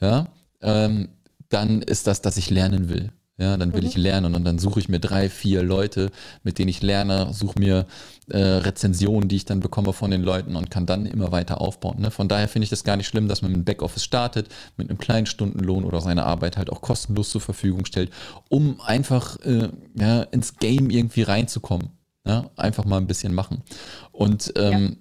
[0.00, 0.26] ja,
[0.60, 1.08] ähm,
[1.48, 3.12] dann ist das, dass ich lernen will.
[3.36, 3.88] Ja, dann will mhm.
[3.88, 6.12] ich lernen und dann suche ich mir drei, vier Leute,
[6.44, 7.86] mit denen ich lerne, suche mir
[8.28, 12.00] äh, Rezensionen, die ich dann bekomme von den Leuten und kann dann immer weiter aufbauen.
[12.00, 12.12] Ne?
[12.12, 14.88] Von daher finde ich das gar nicht schlimm, dass man mit einem Backoffice startet, mit
[14.88, 18.12] einem kleinen Stundenlohn oder seine Arbeit halt auch kostenlos zur Verfügung stellt,
[18.50, 19.68] um einfach äh,
[19.98, 21.88] ja, ins Game irgendwie reinzukommen.
[22.24, 22.50] Ja?
[22.54, 23.64] Einfach mal ein bisschen machen.
[24.12, 24.98] Und ähm,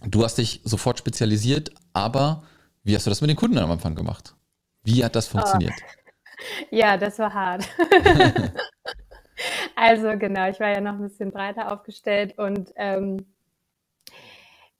[0.00, 0.08] ja.
[0.08, 2.44] du hast dich sofort spezialisiert, aber
[2.84, 4.36] wie hast du das mit den Kunden am Anfang gemacht?
[4.84, 5.74] Wie hat das funktioniert?
[5.76, 5.97] Oh.
[6.70, 7.68] Ja, das war hart.
[9.76, 13.26] also genau, ich war ja noch ein bisschen breiter aufgestellt und ähm,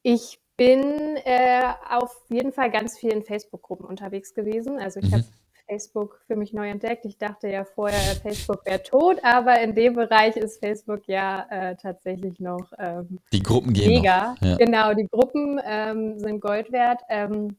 [0.03, 4.79] ich bin äh, auf jeden Fall ganz viel in Facebook-Gruppen unterwegs gewesen.
[4.79, 5.15] Also ich mhm.
[5.15, 5.25] habe
[5.69, 7.05] Facebook für mich neu entdeckt.
[7.05, 11.77] Ich dachte ja vorher, Facebook wäre tot, aber in dem Bereich ist Facebook ja äh,
[11.77, 14.35] tatsächlich noch ähm, die Gruppen gehen mega.
[14.41, 14.57] Ja.
[14.57, 17.03] Genau, die Gruppen ähm, sind Gold wert.
[17.09, 17.57] Ähm,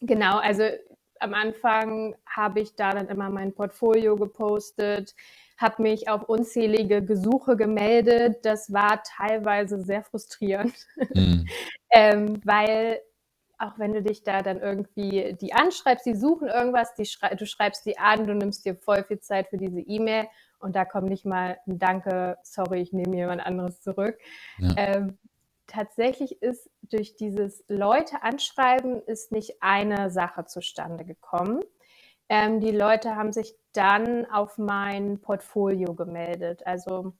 [0.00, 0.64] genau, also
[1.20, 5.14] am Anfang habe ich da dann immer mein Portfolio gepostet,
[5.56, 8.44] habe mich auf unzählige Gesuche gemeldet.
[8.44, 10.74] Das war teilweise sehr frustrierend,
[11.14, 11.46] mhm.
[11.90, 13.00] ähm, weil
[13.58, 17.44] auch wenn du dich da dann irgendwie die anschreibst, die suchen irgendwas, die schrei du
[17.44, 20.28] schreibst die an, du nimmst dir voll viel Zeit für diese E-Mail
[20.60, 24.16] und da kommt nicht mal ein Danke, sorry, ich nehme jemand anderes zurück.
[24.58, 24.74] Ja.
[24.76, 25.18] Ähm,
[25.68, 31.62] tatsächlich ist durch dieses Leute anschreiben ist nicht eine Sache zustande gekommen.
[32.28, 36.66] Ähm, die Leute haben sich dann auf mein Portfolio gemeldet.
[36.66, 37.12] Also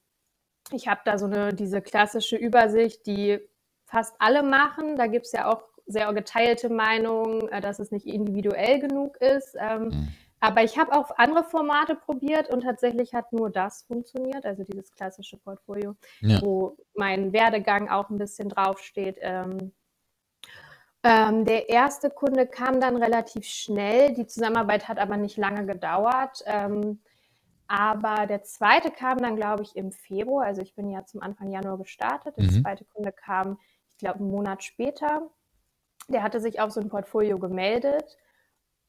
[0.71, 3.39] ich habe da so eine diese klassische Übersicht, die
[3.85, 4.97] fast alle machen.
[4.97, 9.55] Da gibt es ja auch sehr geteilte Meinungen, äh, dass es nicht individuell genug ist.
[9.59, 10.07] Ähm, mhm.
[10.39, 14.91] Aber ich habe auch andere Formate probiert und tatsächlich hat nur das funktioniert, also dieses
[14.91, 16.41] klassische Portfolio, ja.
[16.41, 19.17] wo mein Werdegang auch ein bisschen draufsteht.
[19.19, 19.73] Ähm,
[21.03, 24.13] ähm, der erste Kunde kam dann relativ schnell.
[24.13, 26.41] Die Zusammenarbeit hat aber nicht lange gedauert.
[26.45, 27.01] Ähm,
[27.67, 30.45] aber der zweite kam dann, glaube ich, im Februar.
[30.45, 32.35] Also ich bin ja zum Anfang Januar gestartet.
[32.37, 32.63] Der mhm.
[32.63, 35.29] zweite Kunde kam, ich glaube, einen Monat später.
[36.07, 38.17] Der hatte sich auf so ein Portfolio gemeldet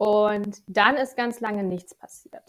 [0.00, 2.42] und dann ist ganz lange nichts passiert.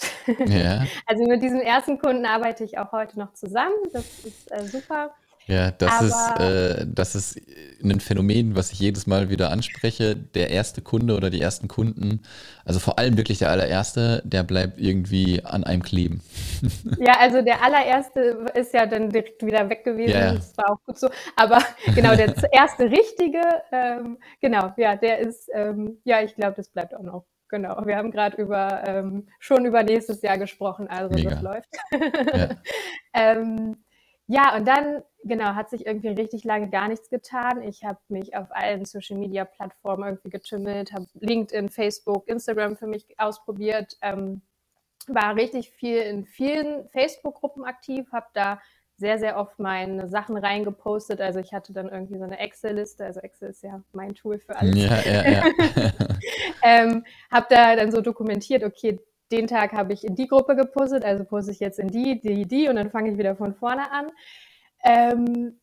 [0.48, 0.86] Ja.
[1.06, 3.76] Also mit diesem ersten Kunden arbeite ich auch heute noch zusammen.
[3.92, 5.14] Das ist äh, super.
[5.48, 7.42] Ja, das ist, äh, das ist
[7.84, 10.16] ein Phänomen, was ich jedes Mal wieder anspreche.
[10.16, 12.22] Der erste Kunde oder die ersten Kunden,
[12.64, 16.22] also vor allem wirklich der allererste, der bleibt irgendwie an einem kleben.
[17.00, 20.12] Ja, also der allererste ist ja dann direkt wieder weg gewesen.
[20.12, 20.36] Ja.
[20.36, 21.10] Das war auch gut so.
[21.36, 21.60] Aber
[21.96, 23.42] genau, der erste richtige,
[23.74, 27.26] ähm, genau, ja, der ist, ähm, ja, ich glaube, das bleibt auch noch.
[27.52, 31.32] Genau, wir haben gerade über ähm, schon über nächstes Jahr gesprochen, also Mega.
[31.32, 31.70] das läuft.
[31.92, 32.50] Ja.
[33.14, 33.76] ähm,
[34.28, 37.62] ja, und dann, genau, hat sich irgendwie richtig lange gar nichts getan.
[37.62, 42.88] Ich habe mich auf allen Social Media Plattformen irgendwie getümmelt, habe LinkedIn, Facebook, Instagram für
[42.88, 44.42] mich ausprobiert, ähm,
[45.08, 48.62] war richtig viel in vielen Facebook-Gruppen aktiv, habe da
[49.02, 51.20] sehr, sehr oft meine Sachen reingepostet.
[51.20, 54.56] Also ich hatte dann irgendwie so eine Excel-Liste, also Excel ist ja mein Tool für
[54.56, 54.78] alles.
[54.78, 55.44] Ja, ja, ja.
[56.64, 59.00] ähm, habe da dann so dokumentiert, okay,
[59.32, 62.46] den Tag habe ich in die Gruppe gepostet, also poste ich jetzt in die, die,
[62.46, 64.12] die und dann fange ich wieder von vorne an.
[64.84, 65.60] Ähm,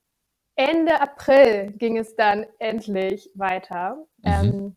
[0.57, 4.05] Ende April ging es dann endlich weiter.
[4.18, 4.24] Mhm.
[4.24, 4.77] Ähm,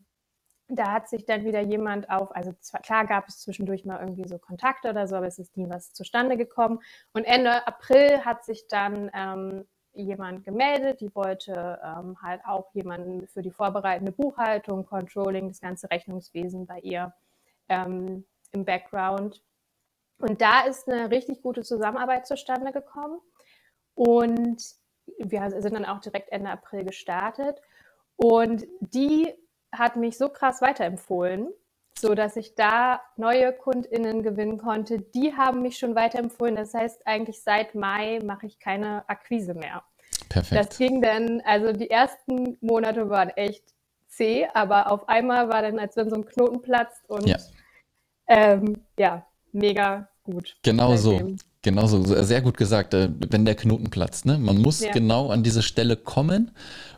[0.76, 4.28] da hat sich dann wieder jemand auf, also zwar, klar gab es zwischendurch mal irgendwie
[4.28, 6.80] so Kontakte oder so, aber es ist nie was zustande gekommen.
[7.12, 13.26] Und Ende April hat sich dann ähm, jemand gemeldet, die wollte ähm, halt auch jemanden
[13.28, 17.12] für die vorbereitende Buchhaltung, Controlling, das ganze Rechnungswesen bei ihr
[17.68, 19.42] ähm, im Background.
[20.18, 23.20] Und da ist eine richtig gute Zusammenarbeit zustande gekommen.
[23.94, 24.62] Und
[25.18, 27.60] wir sind dann auch direkt Ende April gestartet.
[28.16, 29.34] Und die
[29.72, 31.48] hat mich so krass weiterempfohlen,
[31.98, 35.00] so dass ich da neue KundInnen gewinnen konnte.
[35.00, 36.56] Die haben mich schon weiterempfohlen.
[36.56, 39.82] Das heißt, eigentlich seit Mai mache ich keine Akquise mehr.
[40.28, 40.60] Perfekt.
[40.60, 43.64] Das ging dann, also die ersten Monate waren echt
[44.08, 47.36] zäh, aber auf einmal war dann, als wenn so ein Knoten platzt und ja,
[48.26, 50.56] ähm, ja mega gut.
[50.62, 51.36] Genau so.
[51.64, 54.26] Genau so, sehr gut gesagt, äh, wenn der Knoten platzt.
[54.26, 54.36] Ne?
[54.36, 54.90] Man muss ja.
[54.90, 56.50] genau an diese Stelle kommen,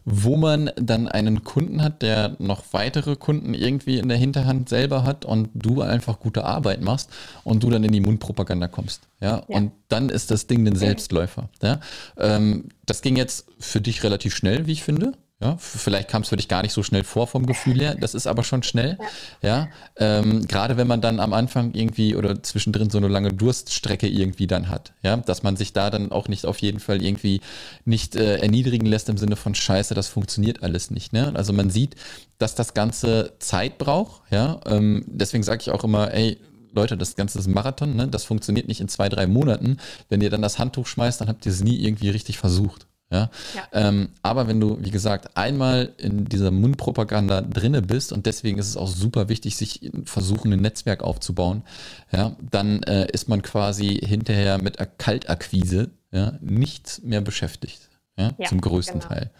[0.06, 5.04] wo man dann einen Kunden hat, der noch weitere Kunden irgendwie in der Hinterhand selber
[5.04, 7.10] hat und du einfach gute Arbeit machst
[7.42, 9.02] und du dann in die Mundpropaganda kommst.
[9.20, 9.56] Ja, ja.
[9.58, 11.50] und dann ist das Ding ein Selbstläufer.
[11.62, 11.80] Ja,
[12.16, 15.12] ähm, das ging jetzt für dich relativ schnell, wie ich finde.
[15.44, 17.94] Ja, vielleicht kam es für dich gar nicht so schnell vor vom Gefühl her.
[17.94, 18.96] Das ist aber schon schnell.
[19.42, 19.68] Ja?
[19.96, 24.46] Ähm, gerade wenn man dann am Anfang irgendwie oder zwischendrin so eine lange Durststrecke irgendwie
[24.46, 24.94] dann hat.
[25.02, 27.42] Ja, dass man sich da dann auch nicht auf jeden Fall irgendwie
[27.84, 31.12] nicht äh, erniedrigen lässt im Sinne von Scheiße, das funktioniert alles nicht.
[31.12, 31.30] Ne?
[31.34, 31.96] Also man sieht,
[32.38, 34.22] dass das Ganze Zeit braucht.
[34.30, 36.38] Ja, ähm, deswegen sage ich auch immer, ey,
[36.72, 38.08] Leute, das Ganze ist ein Marathon, ne?
[38.08, 39.76] das funktioniert nicht in zwei, drei Monaten.
[40.08, 42.86] Wenn ihr dann das Handtuch schmeißt, dann habt ihr es nie irgendwie richtig versucht.
[43.10, 43.30] Ja?
[43.54, 43.62] ja.
[43.72, 48.68] Ähm, aber wenn du, wie gesagt, einmal in dieser Mundpropaganda drinne bist und deswegen ist
[48.68, 51.62] es auch super wichtig, sich versuchen, ein Netzwerk aufzubauen,
[52.10, 57.90] ja, dann äh, ist man quasi hinterher mit Kaltakquise ja, nicht mehr beschäftigt.
[58.16, 59.12] Ja, ja zum größten genau.
[59.12, 59.30] Teil.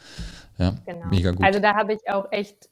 [0.59, 1.07] Ja, genau.
[1.07, 1.44] mega gut.
[1.44, 2.68] Also da habe ich auch echt,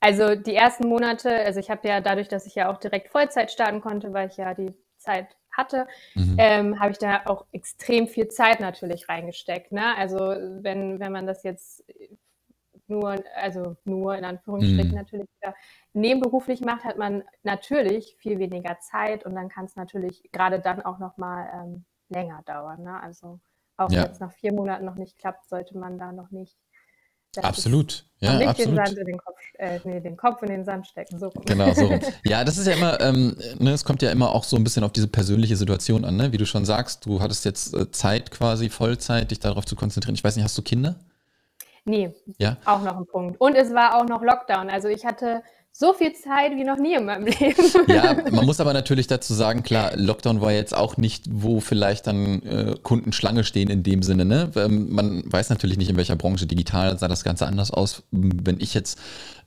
[0.00, 3.50] also die ersten Monate, also ich habe ja dadurch, dass ich ja auch direkt Vollzeit
[3.50, 6.36] starten konnte, weil ich ja die Zeit hatte, mhm.
[6.38, 9.72] ähm, habe ich da auch extrem viel Zeit natürlich reingesteckt.
[9.72, 9.96] Ne?
[9.96, 11.84] Also wenn, wenn man das jetzt
[12.88, 14.94] nur, also nur in Anführungsstrichen mhm.
[14.94, 15.54] natürlich wieder
[15.92, 20.82] nebenberuflich macht, hat man natürlich viel weniger Zeit und dann kann es natürlich gerade dann
[20.82, 22.82] auch nochmal ähm, länger dauern.
[22.82, 23.00] Ne?
[23.00, 23.40] Also
[23.76, 24.04] auch ja.
[24.04, 26.56] wenn es nach vier Monaten noch nicht klappt, sollte man da noch nicht
[27.44, 28.04] absolut.
[28.20, 28.78] Ja, nicht absolut.
[28.78, 31.18] Den, Sand in den, Kopf, äh, nee, den Kopf in den Sand stecken.
[31.18, 31.30] So.
[31.44, 31.90] Genau, so.
[32.24, 34.84] Ja, das ist ja immer, ähm, ne, es kommt ja immer auch so ein bisschen
[34.84, 36.32] auf diese persönliche Situation an, ne?
[36.32, 40.14] Wie du schon sagst, du hattest jetzt äh, Zeit quasi, Vollzeit, dich darauf zu konzentrieren.
[40.14, 40.96] Ich weiß nicht, hast du Kinder?
[41.84, 42.56] Nee, ja?
[42.64, 43.40] auch noch ein Punkt.
[43.40, 44.70] Und es war auch noch Lockdown.
[44.70, 45.42] Also ich hatte
[45.78, 47.62] so viel Zeit wie noch nie in meinem Leben.
[47.86, 52.06] Ja, man muss aber natürlich dazu sagen, klar, Lockdown war jetzt auch nicht, wo vielleicht
[52.06, 54.24] dann äh, Kunden Schlange stehen in dem Sinne.
[54.24, 54.50] Ne?
[54.56, 58.04] Ähm, man weiß natürlich nicht, in welcher Branche digital sah das Ganze anders aus.
[58.10, 58.98] Wenn ich jetzt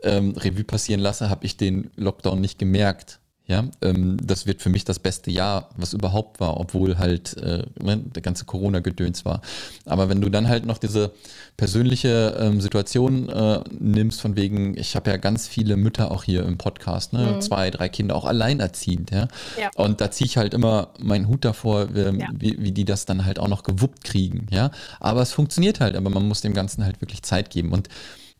[0.03, 3.18] ähm, Revue passieren lasse, habe ich den Lockdown nicht gemerkt.
[3.49, 7.63] Ja, ähm, das wird für mich das beste Jahr, was überhaupt war, obwohl halt äh,
[7.81, 9.41] ne, der ganze Corona-Gedöns war.
[9.87, 11.13] Aber wenn du dann halt noch diese
[11.57, 16.45] persönliche ähm, Situation äh, nimmst, von wegen, ich habe ja ganz viele Mütter auch hier
[16.45, 17.25] im Podcast, ne?
[17.25, 17.41] Mhm.
[17.41, 19.27] zwei, drei Kinder, auch alleinerziehend, ja.
[19.59, 19.71] ja.
[19.75, 22.27] Und da ziehe ich halt immer meinen Hut davor, wie, ja.
[22.31, 24.69] wie, wie die das dann halt auch noch gewuppt kriegen, ja.
[24.99, 27.71] Aber es funktioniert halt, aber man muss dem Ganzen halt wirklich Zeit geben.
[27.71, 27.89] Und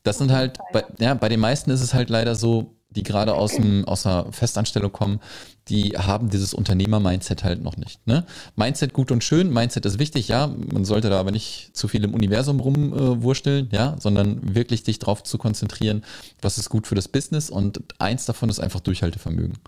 [0.04, 3.36] das sind halt, bei, ja, bei den meisten ist es halt leider so, die gerade
[3.36, 5.19] aus, dem, aus einer Festanstellung kommen,
[5.67, 8.06] die haben dieses Unternehmer-Mindset halt noch nicht.
[8.08, 8.25] Ne?
[8.56, 10.47] Mindset gut und schön, Mindset ist wichtig, ja.
[10.47, 14.97] Man sollte da aber nicht zu viel im Universum rumwursteln, äh, ja, sondern wirklich dich
[14.97, 16.04] darauf zu konzentrieren,
[16.41, 19.60] was ist gut für das Business und eins davon ist einfach Durchhaltevermögen.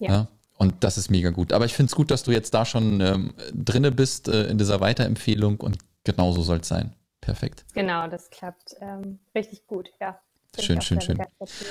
[0.00, 0.10] Ja.
[0.10, 0.28] ja?
[0.58, 1.52] Und das ist mega gut.
[1.52, 4.58] Aber ich finde es gut, dass du jetzt da schon ähm, drinne bist äh, in
[4.58, 6.94] dieser Weiterempfehlung und genauso soll es sein.
[7.20, 7.64] Perfekt.
[7.74, 10.18] Genau, das klappt ähm, richtig gut, ja.
[10.58, 11.18] Schön, schön, schön.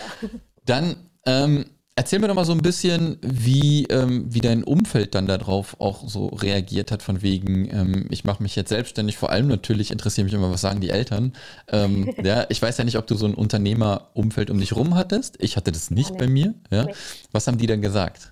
[0.65, 0.95] Dann
[1.26, 5.80] ähm, erzähl mir doch mal so ein bisschen, wie, ähm, wie dein Umfeld dann darauf
[5.80, 9.17] auch so reagiert hat, von wegen, ähm, ich mache mich jetzt selbstständig.
[9.17, 11.34] Vor allem natürlich interessiert mich immer, was sagen die Eltern.
[11.71, 15.38] Ähm, ja, ich weiß ja nicht, ob du so ein Unternehmerumfeld um dich rum hattest.
[15.39, 16.17] Ich hatte das nicht nee.
[16.17, 16.54] bei mir.
[16.69, 16.88] Ja.
[17.32, 18.32] Was haben die denn gesagt?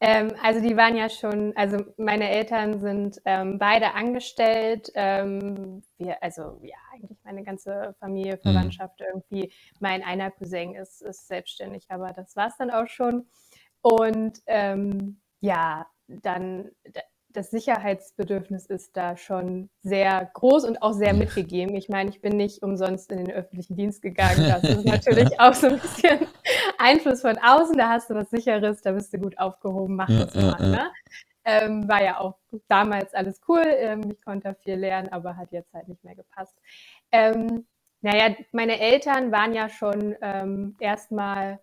[0.00, 4.90] Ähm, also die waren ja schon, also meine Eltern sind ähm, beide angestellt.
[4.94, 8.40] Ähm, wir, also ja, eigentlich meine ganze Familie, mhm.
[8.40, 9.06] Verwandtschaft mhm.
[9.06, 9.52] irgendwie.
[9.80, 13.26] Mein einer Cousin ist, ist selbstständig, aber das war es dann auch schon.
[13.80, 16.70] Und ähm, ja, dann
[17.38, 21.76] das Sicherheitsbedürfnis ist da schon sehr groß und auch sehr mitgegeben.
[21.76, 24.38] Ich meine, ich bin nicht umsonst in den öffentlichen Dienst gegangen.
[24.48, 25.48] Das ist natürlich ja.
[25.48, 26.26] auch so ein bisschen
[26.78, 27.76] Einfluss von außen.
[27.76, 30.70] Da hast du was Sicheres, da bist du gut aufgehoben, mach das ja, mal.
[30.70, 30.90] Ne?
[31.44, 32.34] Ähm, war ja auch
[32.66, 33.62] damals alles cool.
[33.64, 36.56] Ähm, ich konnte da viel lernen, aber hat jetzt halt nicht mehr gepasst.
[37.12, 37.66] Ähm,
[38.00, 41.60] naja, meine Eltern waren ja schon ähm, erstmal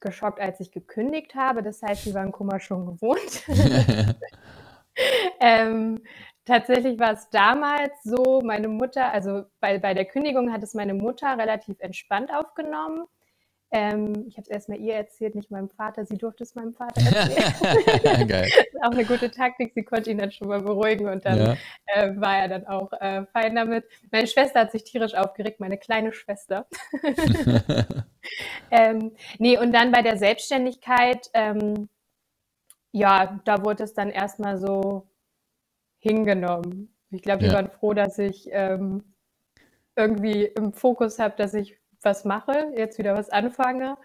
[0.00, 1.62] geschockt, als ich gekündigt habe.
[1.62, 3.44] Das heißt, sie waren Kummer schon gewohnt.
[5.40, 6.02] ähm,
[6.44, 10.94] tatsächlich war es damals so, meine Mutter, also bei, bei der Kündigung hat es meine
[10.94, 13.06] Mutter relativ entspannt aufgenommen.
[13.74, 16.06] Ähm, ich habe es erstmal ihr erzählt, nicht meinem Vater.
[16.06, 18.28] Sie durfte es meinem Vater erzählen.
[18.28, 18.48] Geil.
[18.82, 19.72] auch eine gute Taktik.
[19.74, 21.56] Sie konnte ihn dann schon mal beruhigen und dann ja.
[21.86, 23.84] äh, war er dann auch äh, fein damit.
[24.12, 26.68] Meine Schwester hat sich tierisch aufgeregt, meine kleine Schwester.
[28.70, 31.88] ähm, nee, und dann bei der Selbstständigkeit, ähm,
[32.94, 35.08] ja, da wurde es dann erstmal so
[35.98, 36.96] hingenommen.
[37.10, 37.54] Ich glaube, die ja.
[37.54, 39.02] waren froh, dass ich ähm,
[39.96, 43.96] irgendwie im Fokus habe, dass ich was mache, jetzt wieder was anfange.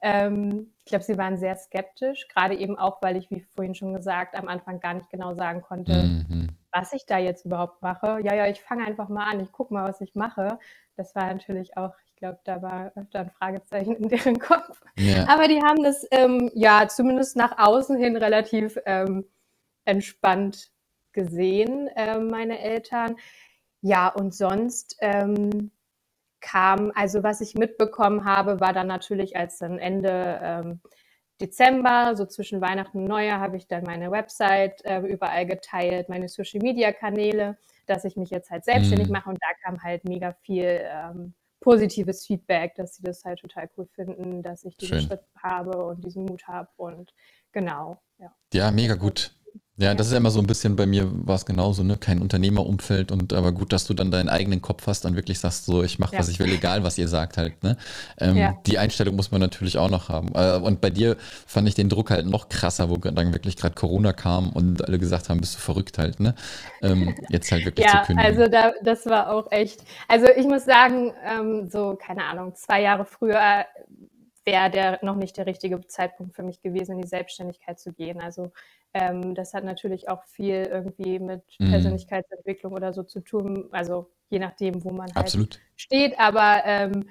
[0.00, 3.92] Ähm, ich glaube, sie waren sehr skeptisch, gerade eben auch, weil ich, wie vorhin schon
[3.92, 6.48] gesagt, am Anfang gar nicht genau sagen konnte, mhm.
[6.72, 8.20] was ich da jetzt überhaupt mache.
[8.22, 10.58] Ja, ja, ich fange einfach mal an, ich gucke mal, was ich mache.
[10.98, 14.82] Das war natürlich auch glaube, da war öfter ein Fragezeichen in deren Kopf.
[14.96, 15.26] Ja.
[15.28, 19.24] Aber die haben das ähm, ja zumindest nach außen hin relativ ähm,
[19.84, 20.70] entspannt
[21.12, 23.16] gesehen, äh, meine Eltern.
[23.80, 25.70] Ja, und sonst ähm,
[26.40, 30.80] kam, also was ich mitbekommen habe, war dann natürlich als dann Ende ähm,
[31.40, 36.28] Dezember, so zwischen Weihnachten und Neujahr, habe ich dann meine Website äh, überall geteilt, meine
[36.28, 37.56] Social-Media-Kanäle,
[37.88, 39.14] dass ich mich jetzt halt selbstständig mhm.
[39.14, 43.68] mache und da kam halt mega viel ähm, positives Feedback, dass sie das halt total
[43.76, 45.08] cool finden, dass ich diesen Schön.
[45.08, 47.12] Schritt habe und diesen Mut habe und
[47.52, 48.34] genau, ja.
[48.52, 49.34] Ja, mega gut.
[49.80, 51.96] Ja, das ist immer so ein bisschen bei mir war es genauso, ne?
[51.96, 55.66] Kein Unternehmerumfeld und aber gut, dass du dann deinen eigenen Kopf hast, dann wirklich sagst,
[55.66, 56.18] so ich mache, ja.
[56.18, 57.62] was ich will, egal was ihr sagt halt.
[57.62, 57.76] Ne?
[58.18, 58.58] Ähm, ja.
[58.66, 60.32] Die Einstellung muss man natürlich auch noch haben.
[60.34, 63.76] Äh, und bei dir fand ich den Druck halt noch krasser, wo dann wirklich gerade
[63.76, 66.34] Corona kam und alle gesagt haben, bist du verrückt halt, ne?
[66.82, 68.18] Ähm, jetzt halt wirklich ja, zu kündigen.
[68.32, 69.84] Also da, das war auch echt.
[70.08, 73.64] Also ich muss sagen, ähm, so keine Ahnung, zwei Jahre früher
[74.50, 78.18] wäre der noch nicht der richtige Zeitpunkt für mich gewesen, in die Selbstständigkeit zu gehen.
[78.20, 78.50] Also
[78.94, 81.70] ähm, das hat natürlich auch viel irgendwie mit mhm.
[81.70, 85.60] Persönlichkeitsentwicklung oder so zu tun, also je nachdem, wo man halt Absolut.
[85.76, 86.18] steht.
[86.18, 87.10] Aber ähm,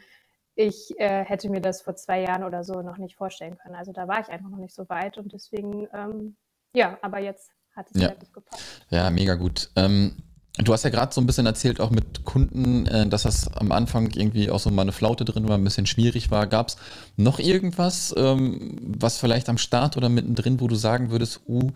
[0.55, 3.75] ich äh, hätte mir das vor zwei Jahren oder so noch nicht vorstellen können.
[3.75, 6.37] Also da war ich einfach noch nicht so weit und deswegen, ähm,
[6.73, 8.09] ja, aber jetzt hat es ja.
[8.09, 8.81] gut gepasst.
[8.89, 9.69] Ja, mega gut.
[9.75, 10.23] Ähm,
[10.59, 13.71] Du hast ja gerade so ein bisschen erzählt, auch mit Kunden, äh, dass das am
[13.71, 16.47] Anfang irgendwie auch so mal eine Flaute drin war, ein bisschen schwierig war.
[16.47, 16.77] Gab es
[17.15, 21.71] noch irgendwas, ähm, was vielleicht am Start oder mittendrin, wo du sagen würdest, uh,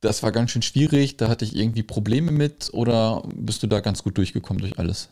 [0.00, 3.78] das war ganz schön schwierig, da hatte ich irgendwie Probleme mit oder bist du da
[3.78, 5.08] ganz gut durchgekommen durch alles?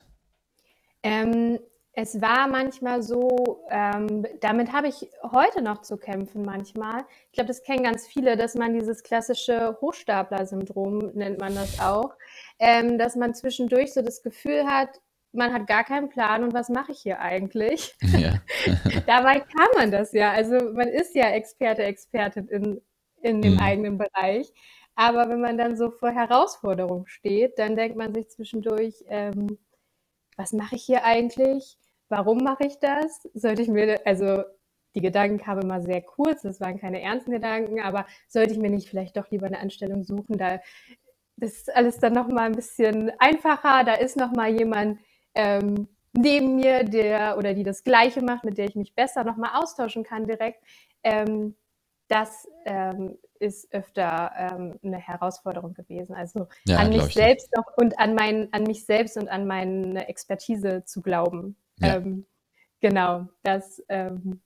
[1.05, 1.61] Ähm,
[1.92, 7.05] es war manchmal so, ähm, damit habe ich heute noch zu kämpfen manchmal.
[7.26, 12.14] Ich glaube, das kennen ganz viele, dass man dieses klassische Hochstapler-Syndrom, nennt man das auch,
[12.60, 15.00] ähm, dass man zwischendurch so das Gefühl hat,
[15.32, 17.96] man hat gar keinen Plan und was mache ich hier eigentlich?
[18.18, 18.34] Ja.
[19.06, 20.32] Dabei kann man das ja.
[20.32, 22.80] Also man ist ja Experte, Expertin in,
[23.22, 23.60] in dem mhm.
[23.60, 24.52] eigenen Bereich.
[24.94, 29.58] Aber wenn man dann so vor Herausforderungen steht, dann denkt man sich zwischendurch, ähm,
[30.36, 31.78] was mache ich hier eigentlich?
[32.08, 33.26] Warum mache ich das?
[33.32, 34.42] Sollte ich mir, also
[34.94, 38.70] die Gedanken kamen immer sehr kurz, das waren keine ernsten Gedanken, aber sollte ich mir
[38.70, 40.36] nicht vielleicht doch lieber eine Anstellung suchen?
[40.36, 40.60] Da
[41.40, 43.85] das ist alles dann nochmal ein bisschen einfacher.
[43.85, 45.00] Da ist nochmal jemand
[45.35, 49.50] ähm, neben mir, der oder die das Gleiche macht, mit der ich mich besser nochmal
[49.55, 50.62] austauschen kann direkt.
[51.03, 51.55] Ähm,
[52.09, 56.14] das ähm, ist öfter ähm, eine Herausforderung gewesen.
[56.14, 60.09] Also ja, an mich selbst noch und an, mein, an mich selbst und an meine
[60.09, 61.57] Expertise zu glauben.
[61.79, 61.96] Ja.
[61.96, 62.26] Ähm,
[62.81, 64.40] genau, das ähm,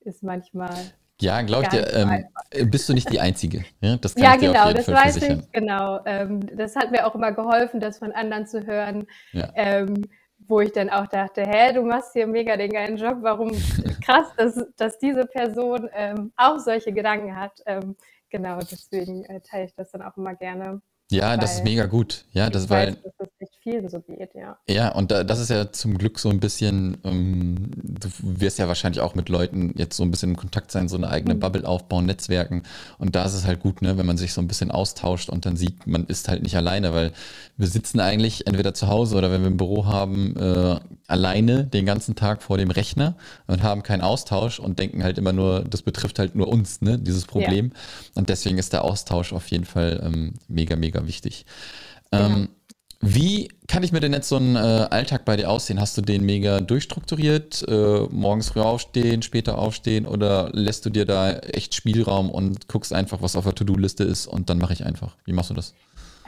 [0.00, 0.74] ist manchmal.
[1.20, 3.64] Ja, glaube ich dir, ähm, bist du nicht die Einzige.
[3.80, 5.40] Ja, das ja genau, das Fall weiß versichern.
[5.40, 6.00] ich, genau.
[6.04, 9.06] Ähm, das hat mir auch immer geholfen, das von anderen zu hören.
[9.32, 9.50] Ja.
[9.54, 10.04] Ähm,
[10.46, 13.50] wo ich dann auch dachte, hä, du machst hier mega den geilen Job, warum
[14.04, 17.60] krass, dass, dass diese Person ähm, auch solche Gedanken hat.
[17.66, 17.96] Ähm,
[18.30, 20.80] genau, deswegen äh, teile ich das dann auch immer gerne.
[21.10, 22.24] Ja, das ist mega gut.
[22.32, 22.92] Ja, das weil.
[22.92, 24.58] Dass es echt vielen so geht, ja.
[24.68, 28.68] Ja, und da, das ist ja zum Glück so ein bisschen, ähm, du wirst ja
[28.68, 31.40] wahrscheinlich auch mit Leuten jetzt so ein bisschen in Kontakt sein, so eine eigene mhm.
[31.40, 32.62] Bubble aufbauen, Netzwerken.
[32.98, 35.46] Und da ist es halt gut, ne, wenn man sich so ein bisschen austauscht und
[35.46, 37.12] dann sieht, man ist halt nicht alleine, weil
[37.56, 41.86] wir sitzen eigentlich entweder zu Hause oder wenn wir ein Büro haben, äh, alleine den
[41.86, 43.16] ganzen Tag vor dem Rechner
[43.46, 46.98] und haben keinen Austausch und denken halt immer nur, das betrifft halt nur uns, ne,
[46.98, 47.72] dieses Problem.
[47.72, 48.10] Ja.
[48.14, 51.46] Und deswegen ist der Austausch auf jeden Fall ähm, mega, mega wichtig.
[52.12, 52.48] Ähm,
[53.00, 54.58] Wie kann ich mir denn jetzt so einen äh,
[54.90, 55.80] Alltag bei dir aussehen?
[55.80, 57.64] Hast du den mega durchstrukturiert?
[57.68, 62.92] Äh, morgens früh aufstehen, später aufstehen oder lässt du dir da echt Spielraum und guckst
[62.92, 65.16] einfach, was auf der To-Do-Liste ist und dann mache ich einfach?
[65.24, 65.74] Wie machst du das?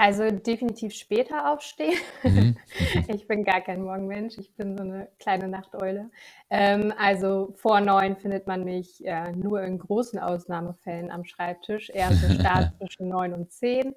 [0.01, 1.99] Also definitiv später aufstehen.
[2.23, 2.57] Mhm.
[3.09, 6.09] ich bin gar kein Morgenmensch, ich bin so eine kleine Nachteule.
[6.49, 12.35] Ähm, also vor neun findet man mich äh, nur in großen Ausnahmefällen am Schreibtisch, so
[12.35, 13.95] Start zwischen neun und zehn.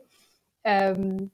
[0.63, 1.31] Ähm,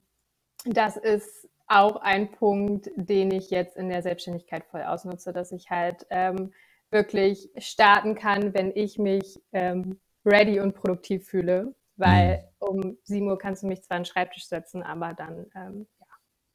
[0.66, 5.70] das ist auch ein Punkt, den ich jetzt in der Selbstständigkeit voll ausnutze, dass ich
[5.70, 6.52] halt ähm,
[6.90, 12.68] wirklich starten kann, wenn ich mich ähm, ready und produktiv fühle weil mhm.
[12.68, 16.06] um 7 Uhr kannst du mich zwar an den Schreibtisch setzen, aber dann ähm, ja,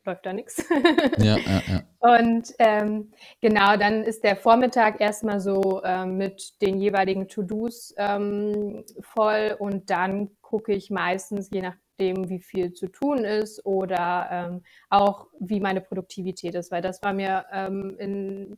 [0.06, 0.64] läuft da nichts.
[1.18, 1.82] Ja, ja, ja.
[2.18, 8.84] Und ähm, genau, dann ist der Vormittag erstmal so ähm, mit den jeweiligen To-Dos ähm,
[9.00, 11.62] voll und dann gucke ich meistens, je
[11.94, 17.02] nachdem, wie viel zu tun ist oder ähm, auch wie meine Produktivität ist, weil das
[17.02, 18.57] war mir ähm, in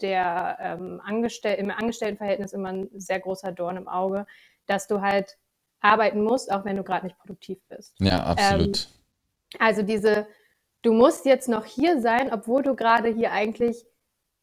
[0.00, 4.26] der ähm, Angestell im Angestelltenverhältnis immer ein sehr großer Dorn im Auge,
[4.66, 5.36] dass du halt
[5.80, 7.94] arbeiten musst, auch wenn du gerade nicht produktiv bist.
[7.98, 8.88] Ja, absolut.
[8.88, 10.26] Ähm, also diese,
[10.82, 13.84] du musst jetzt noch hier sein, obwohl du gerade hier eigentlich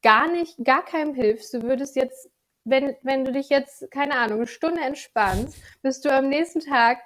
[0.02, 1.54] gar nicht, gar keinem hilfst.
[1.54, 2.30] Du würdest jetzt,
[2.66, 7.00] wenn, wenn du dich jetzt, keine Ahnung, eine Stunde entspannst, bist du am nächsten Tag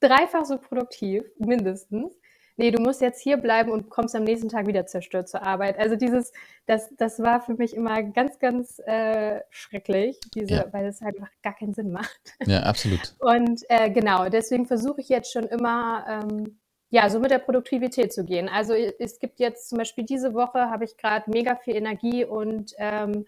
[0.00, 2.16] dreifach so produktiv, mindestens
[2.56, 5.78] nee, du musst jetzt hier bleiben und kommst am nächsten Tag wieder zerstört zur Arbeit.
[5.78, 6.32] Also dieses,
[6.66, 10.64] das, das war für mich immer ganz, ganz äh, schrecklich, diese, ja.
[10.72, 12.20] weil es halt einfach gar keinen Sinn macht.
[12.46, 13.14] Ja, absolut.
[13.20, 16.58] Und äh, genau, deswegen versuche ich jetzt schon immer, ähm,
[16.90, 18.48] ja, so mit der Produktivität zu gehen.
[18.48, 22.74] Also es gibt jetzt zum Beispiel diese Woche habe ich gerade mega viel Energie und
[22.78, 23.26] ähm,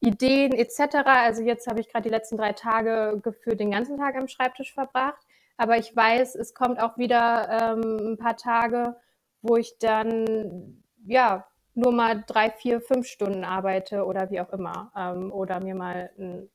[0.00, 0.96] Ideen etc.
[1.04, 4.74] Also jetzt habe ich gerade die letzten drei Tage gefühlt den ganzen Tag am Schreibtisch
[4.74, 5.24] verbracht.
[5.58, 8.96] Aber ich weiß, es kommt auch wieder ähm, ein paar Tage,
[9.42, 14.90] wo ich dann ja nur mal drei, vier, fünf Stunden arbeite oder wie auch immer
[14.96, 16.50] ähm, oder mir mal einen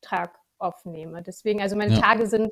[0.00, 1.22] Tag aufnehme.
[1.22, 2.00] Deswegen, also meine ja.
[2.00, 2.50] Tage sind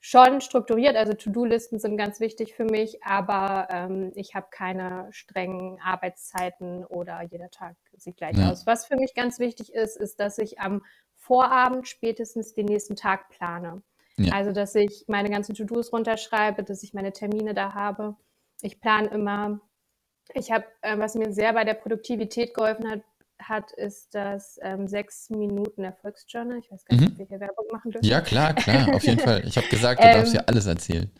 [0.00, 5.80] schon strukturiert, also To-Do-Listen sind ganz wichtig für mich, aber ähm, ich habe keine strengen
[5.80, 8.50] Arbeitszeiten oder jeder Tag sieht gleich ja.
[8.50, 8.66] aus.
[8.66, 10.82] Was für mich ganz wichtig ist, ist, dass ich am
[11.14, 13.82] Vorabend spätestens den nächsten Tag plane.
[14.16, 14.34] Ja.
[14.34, 18.16] Also, dass ich meine ganzen To-Dos runterschreibe, dass ich meine Termine da habe.
[18.60, 19.60] Ich plane immer.
[20.34, 23.00] Ich habe, äh, was mir sehr bei der Produktivität geholfen hat,
[23.48, 26.58] hat, ist das ähm, sechs Minuten Erfolgsjournal.
[26.58, 27.12] Ich weiß gar nicht, mhm.
[27.12, 28.06] ob wir hier Werbung machen dürfen.
[28.06, 29.42] Ja, klar, klar, auf jeden Fall.
[29.46, 31.10] Ich habe gesagt, du ähm, darfst ja alles erzählen.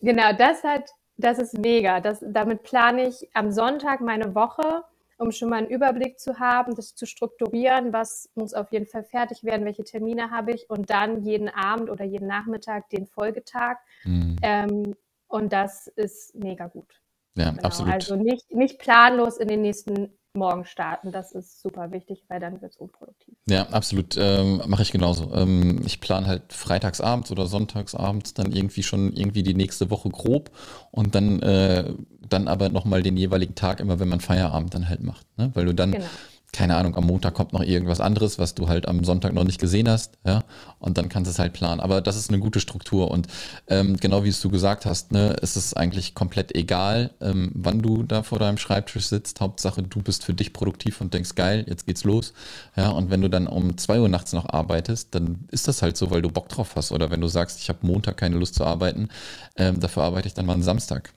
[0.00, 2.00] Genau, das hat, das ist mega.
[2.00, 4.84] Das, damit plane ich am Sonntag meine Woche
[5.22, 9.04] um schon mal einen Überblick zu haben, das zu strukturieren, was muss auf jeden Fall
[9.04, 13.76] fertig werden, welche Termine habe ich und dann jeden Abend oder jeden Nachmittag den Folgetag.
[14.04, 14.36] Mhm.
[14.42, 14.96] Ähm,
[15.28, 17.00] und das ist mega gut.
[17.36, 17.62] Ja, genau.
[17.62, 17.92] absolut.
[17.92, 21.12] Also nicht, nicht planlos in den nächsten morgen starten.
[21.12, 23.34] Das ist super wichtig, weil dann wird es unproduktiv.
[23.48, 24.16] Ja, absolut.
[24.18, 25.32] Ähm, Mache ich genauso.
[25.34, 30.50] Ähm, ich plane halt freitagsabends oder sonntagsabends dann irgendwie schon irgendwie die nächste Woche grob
[30.90, 31.92] und dann, äh,
[32.28, 35.26] dann aber nochmal den jeweiligen Tag immer, wenn man Feierabend dann halt macht.
[35.36, 35.50] Ne?
[35.54, 36.06] Weil du dann genau
[36.52, 39.58] keine Ahnung, am Montag kommt noch irgendwas anderes, was du halt am Sonntag noch nicht
[39.58, 40.44] gesehen hast, ja,
[40.78, 41.80] und dann kannst du es halt planen.
[41.80, 43.26] Aber das ist eine gute Struktur und
[43.68, 47.80] ähm, genau wie es du gesagt hast, ne, ist es eigentlich komplett egal, ähm, wann
[47.80, 49.40] du da vor deinem Schreibtisch sitzt.
[49.40, 52.34] Hauptsache, du bist für dich produktiv und denkst, geil, jetzt geht's los,
[52.76, 55.96] ja, und wenn du dann um zwei Uhr nachts noch arbeitest, dann ist das halt
[55.96, 56.92] so, weil du Bock drauf hast.
[56.92, 59.08] Oder wenn du sagst, ich habe Montag keine Lust zu arbeiten,
[59.56, 61.14] ähm, dafür arbeite ich dann mal einen Samstag.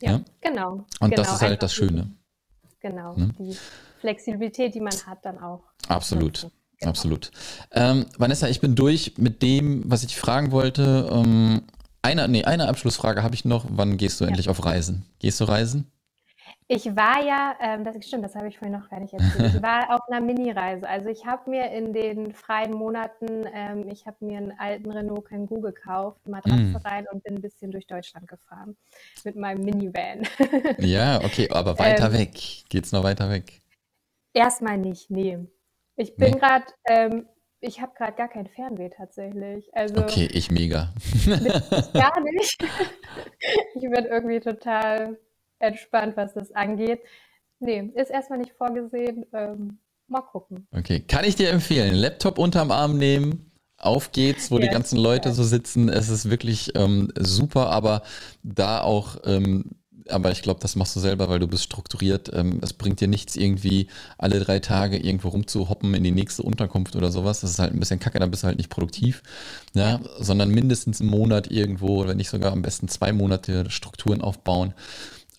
[0.00, 0.20] Ja, ja?
[0.40, 0.86] genau.
[1.00, 2.10] Und genau, das ist halt das Schöne.
[2.80, 3.14] Genau.
[3.14, 3.34] Ne?
[3.38, 3.56] Die
[4.00, 5.62] Flexibilität, die man hat, dann auch.
[5.88, 6.48] Absolut.
[6.78, 6.90] Genau.
[6.90, 7.30] Absolut.
[7.72, 11.08] Ähm, Vanessa, ich bin durch mit dem, was ich fragen wollte.
[11.12, 11.62] Ähm,
[12.02, 13.66] eine, nee, eine Abschlussfrage habe ich noch.
[13.68, 14.28] Wann gehst du ja.
[14.28, 15.04] endlich auf Reisen?
[15.18, 15.90] Gehst du reisen?
[16.72, 19.56] Ich war ja, ähm, das stimmt, das habe ich vorhin noch gar nicht erzählt.
[19.56, 20.88] Ich war auf einer Mini-Reise.
[20.88, 25.24] Also ich habe mir in den freien Monaten, ähm, ich habe mir einen alten Renault
[25.24, 26.76] Kangoo gekauft, Matratze mm.
[26.76, 28.76] rein und bin ein bisschen durch Deutschland gefahren
[29.24, 30.22] mit meinem Minivan.
[30.78, 32.38] ja, okay, aber weiter ähm, weg.
[32.68, 33.60] Geht's noch weiter weg?
[34.32, 35.38] Erstmal nicht, nee.
[35.96, 36.38] Ich bin nee.
[36.38, 37.26] gerade, ähm,
[37.60, 39.68] ich habe gerade gar kein Fernweh tatsächlich.
[39.74, 40.94] Also, okay, ich mega.
[41.92, 42.64] gar nicht.
[43.74, 45.18] ich bin irgendwie total
[45.58, 47.00] entspannt, was das angeht.
[47.58, 49.26] Nee, ist erstmal nicht vorgesehen.
[49.32, 49.78] Ähm,
[50.08, 50.66] mal gucken.
[50.72, 51.94] Okay, kann ich dir empfehlen.
[51.94, 53.52] Laptop unterm Arm nehmen.
[53.76, 55.34] Auf geht's, wo yes, die ganzen Leute yeah.
[55.34, 55.88] so sitzen.
[55.88, 58.02] Es ist wirklich ähm, super, aber
[58.42, 59.79] da auch ähm,
[60.10, 62.30] aber ich glaube, das machst du selber, weil du bist strukturiert.
[62.32, 63.88] Ähm, es bringt dir nichts, irgendwie
[64.18, 67.40] alle drei Tage irgendwo rumzuhoppen in die nächste Unterkunft oder sowas.
[67.40, 69.22] Das ist halt ein bisschen kacke, dann bist du halt nicht produktiv.
[69.74, 70.00] Ja?
[70.18, 74.74] Sondern mindestens einen Monat irgendwo, wenn nicht sogar am besten zwei Monate Strukturen aufbauen.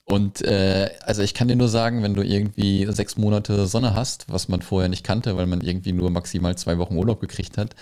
[0.05, 4.25] Und äh, also ich kann dir nur sagen, wenn du irgendwie sechs Monate Sonne hast,
[4.27, 7.75] was man vorher nicht kannte, weil man irgendwie nur maximal zwei Wochen Urlaub gekriegt hat,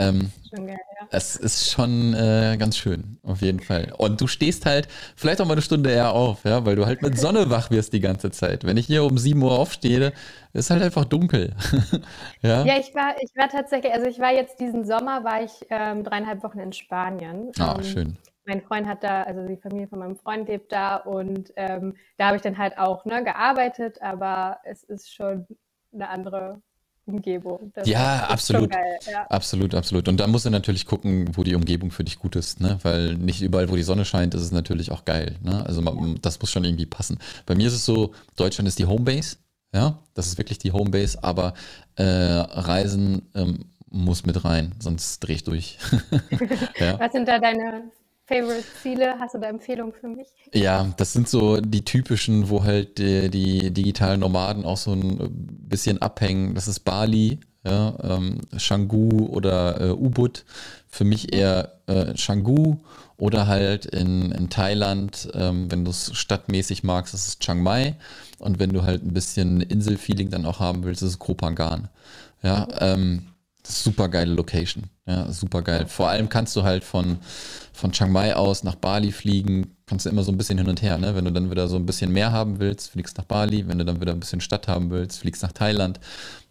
[0.00, 1.06] ähm, schon geil, ja.
[1.10, 3.92] Es ist schon äh, ganz schön, auf jeden Fall.
[3.98, 7.02] Und du stehst halt vielleicht auch mal eine Stunde eher auf, ja, weil du halt
[7.02, 8.64] mit Sonne wach wirst die ganze Zeit.
[8.64, 10.12] Wenn ich hier um 7 Uhr aufstehe,
[10.52, 11.54] ist halt einfach dunkel.
[12.42, 12.64] ja?
[12.64, 16.04] ja, ich war, ich war tatsächlich, also ich war jetzt diesen Sommer, war ich ähm,
[16.04, 17.52] dreieinhalb Wochen in Spanien.
[17.58, 18.16] Ah, ähm, schön.
[18.46, 22.26] Mein Freund hat da, also die Familie von meinem Freund lebt da und ähm, da
[22.26, 25.46] habe ich dann halt auch ne, gearbeitet, aber es ist schon
[25.92, 26.60] eine andere
[27.10, 27.72] Umgebung.
[27.74, 28.72] Das ja, absolut.
[29.10, 29.26] Ja.
[29.28, 30.08] Absolut, absolut.
[30.08, 32.78] Und da musst du natürlich gucken, wo die Umgebung für dich gut ist, ne?
[32.82, 35.36] Weil nicht überall, wo die Sonne scheint, ist es natürlich auch geil.
[35.42, 35.64] Ne?
[35.66, 37.18] Also man, das muss schon irgendwie passen.
[37.46, 39.36] Bei mir ist es so, Deutschland ist die Homebase,
[39.72, 41.54] ja, das ist wirklich die Homebase, aber
[41.96, 45.78] äh, Reisen ähm, muss mit rein, sonst drehe ich durch.
[46.78, 46.98] ja.
[46.98, 47.84] Was sind da deine
[48.30, 49.18] Favorite-Ziele?
[49.18, 50.28] Hast du da Empfehlungen für mich?
[50.54, 55.18] Ja, das sind so die typischen, wo halt die, die digitalen Nomaden auch so ein
[55.68, 56.54] bisschen abhängen.
[56.54, 60.44] Das ist Bali, ja, ähm, Canggu oder äh, Ubud.
[60.88, 62.76] Für mich eher äh, Canggu
[63.16, 67.96] oder halt in, in Thailand, ähm, wenn du es stadtmäßig magst, ist Chiang Mai.
[68.38, 71.36] Und wenn du halt ein bisschen Inselfeeling dann auch haben willst, ist es Koh.
[72.42, 73.26] Ja, ähm,
[73.66, 74.84] super geile Location.
[75.06, 75.86] Ja, super geil.
[75.86, 77.18] Vor allem kannst du halt von,
[77.72, 80.82] von Chiang Mai aus nach Bali fliegen, kannst du immer so ein bisschen hin und
[80.82, 80.98] her.
[80.98, 81.14] Ne?
[81.14, 83.66] Wenn du dann wieder so ein bisschen mehr haben willst, fliegst nach Bali.
[83.66, 86.00] Wenn du dann wieder ein bisschen Stadt haben willst, fliegst nach Thailand.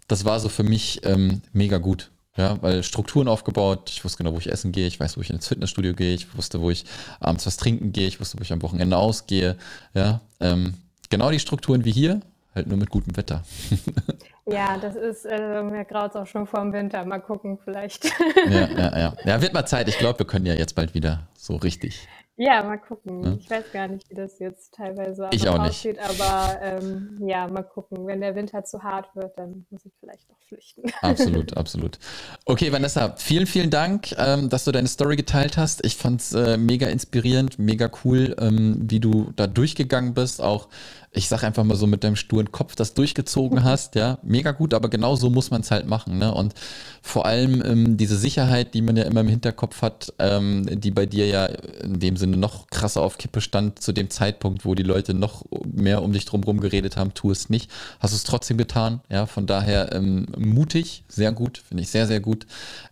[0.07, 2.11] Das war so für mich ähm, mega gut.
[2.37, 5.29] Ja, weil Strukturen aufgebaut, ich wusste genau, wo ich essen gehe, ich weiß, wo ich
[5.29, 6.85] ins Fitnessstudio gehe, ich wusste, wo ich
[7.19, 9.57] abends was trinken gehe, ich wusste, wo ich am Wochenende ausgehe.
[9.93, 10.75] Ja, ähm,
[11.09, 12.21] genau die Strukturen wie hier,
[12.59, 13.43] halt nur mit gutem Wetter.
[14.51, 17.05] Ja, das ist, äh, mir graut es auch schon vor dem Winter.
[17.05, 18.05] Mal gucken, vielleicht.
[18.49, 19.13] Ja, ja, ja.
[19.23, 19.87] Ja, wird mal Zeit.
[19.87, 22.07] Ich glaube, wir können ja jetzt bald wieder so richtig.
[22.41, 23.21] Ja, mal gucken.
[23.21, 23.33] Ja.
[23.37, 26.21] Ich weiß gar nicht, wie das jetzt teilweise ich auch aussieht, nicht.
[26.21, 28.07] aber ähm, ja, mal gucken.
[28.07, 30.83] Wenn der Winter zu hart wird, dann muss ich vielleicht noch flüchten.
[31.01, 31.99] Absolut, absolut.
[32.45, 35.85] Okay, Vanessa, vielen, vielen Dank, ähm, dass du deine Story geteilt hast.
[35.85, 40.69] Ich fand es äh, mega inspirierend, mega cool, ähm, wie du da durchgegangen bist, auch
[41.11, 44.73] ich sag einfach mal so mit deinem sturen Kopf das durchgezogen hast, ja, mega gut,
[44.73, 46.33] aber genau so muss man es halt machen, ne?
[46.33, 46.53] Und
[47.01, 51.07] vor allem ähm, diese Sicherheit, die man ja immer im Hinterkopf hat, ähm, die bei
[51.07, 54.83] dir ja in dem Sinne noch krasser auf Kippe stand zu dem Zeitpunkt, wo die
[54.83, 58.57] Leute noch mehr um dich drumherum geredet haben, tu es nicht, hast du es trotzdem
[58.57, 62.45] getan, ja, von daher ähm, mutig, sehr gut, finde ich sehr, sehr gut.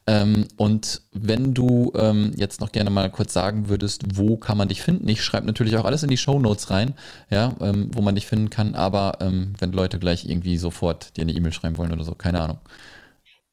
[0.07, 4.67] Ähm, und wenn du ähm, jetzt noch gerne mal kurz sagen würdest, wo kann man
[4.67, 5.07] dich finden?
[5.07, 6.93] Ich schreibe natürlich auch alles in die Show Notes rein,
[7.29, 11.21] ja, ähm, wo man dich finden kann, aber ähm, wenn Leute gleich irgendwie sofort dir
[11.21, 12.59] eine E-Mail schreiben wollen oder so, keine Ahnung.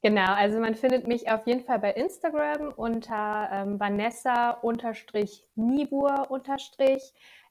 [0.03, 4.61] Genau, also man findet mich auf jeden Fall bei Instagram unter ähm, Vanessa-Nibur-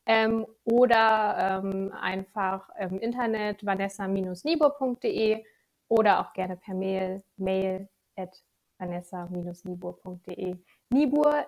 [0.05, 5.43] Ähm, oder ähm, einfach im Internet vanessa-nibur.de
[5.87, 7.87] oder auch gerne per Mail, mail
[8.17, 8.35] at
[8.77, 10.55] vanessa-nibur.de.
[10.89, 11.45] Nibur,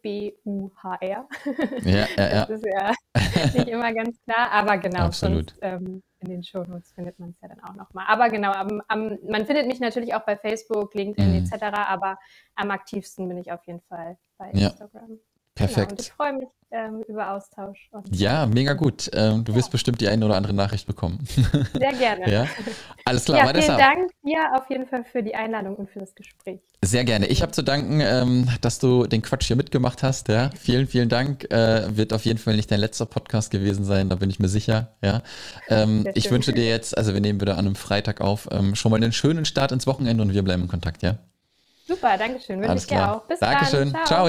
[0.00, 1.28] N-I-E-B-U-H-R.
[1.84, 2.46] Ja, ja, ja.
[2.48, 2.92] Das ist ja
[3.54, 5.04] nicht immer ganz klar, aber genau.
[5.04, 5.50] Absolut.
[5.50, 8.04] Sonst, ähm, in den Shownotes findet man es ja dann auch nochmal.
[8.08, 11.44] Aber genau, am, am, man findet mich natürlich auch bei Facebook, LinkedIn Mhm.
[11.50, 12.18] etc., aber
[12.54, 14.68] am aktivsten bin ich auf jeden Fall bei Ja.
[14.68, 15.18] Instagram.
[15.54, 15.90] Perfekt.
[15.90, 17.90] Genau, ich freue mich ähm, über Austausch.
[18.12, 19.10] Ja, mega gut.
[19.12, 19.72] Ähm, du wirst Ja.
[19.72, 21.18] bestimmt die eine oder andere Nachricht bekommen.
[21.72, 22.30] Sehr gerne.
[22.30, 22.46] ja,
[23.04, 23.38] alles klar.
[23.38, 26.60] Ja, vielen Dank dir auf jeden Fall für die Einladung und für das Gespräch.
[26.84, 27.26] sehr gerne.
[27.26, 30.28] Ich habe zu danken, ähm, dass du den Quatsch hier mitgemacht hast.
[30.28, 31.52] Ja, vielen, vielen Dank.
[31.52, 34.48] Äh, wird auf jeden Fall nicht dein letzter Podcast gewesen sein, da bin ich mir
[34.48, 34.94] sicher.
[35.02, 35.22] Ja,
[35.68, 38.90] ähm, ich wünsche dir jetzt, also wir nehmen wieder an einem Freitag auf, ähm, schon
[38.92, 41.02] mal einen schönen Start ins Wochenende und wir bleiben in Kontakt.
[41.02, 41.16] Ja,
[41.88, 42.60] Super, Dankeschön.
[42.60, 43.22] Wünsche ich dir auch.
[43.22, 43.92] Bis Dankeschön.
[43.92, 44.06] dann.
[44.06, 44.28] Ciao.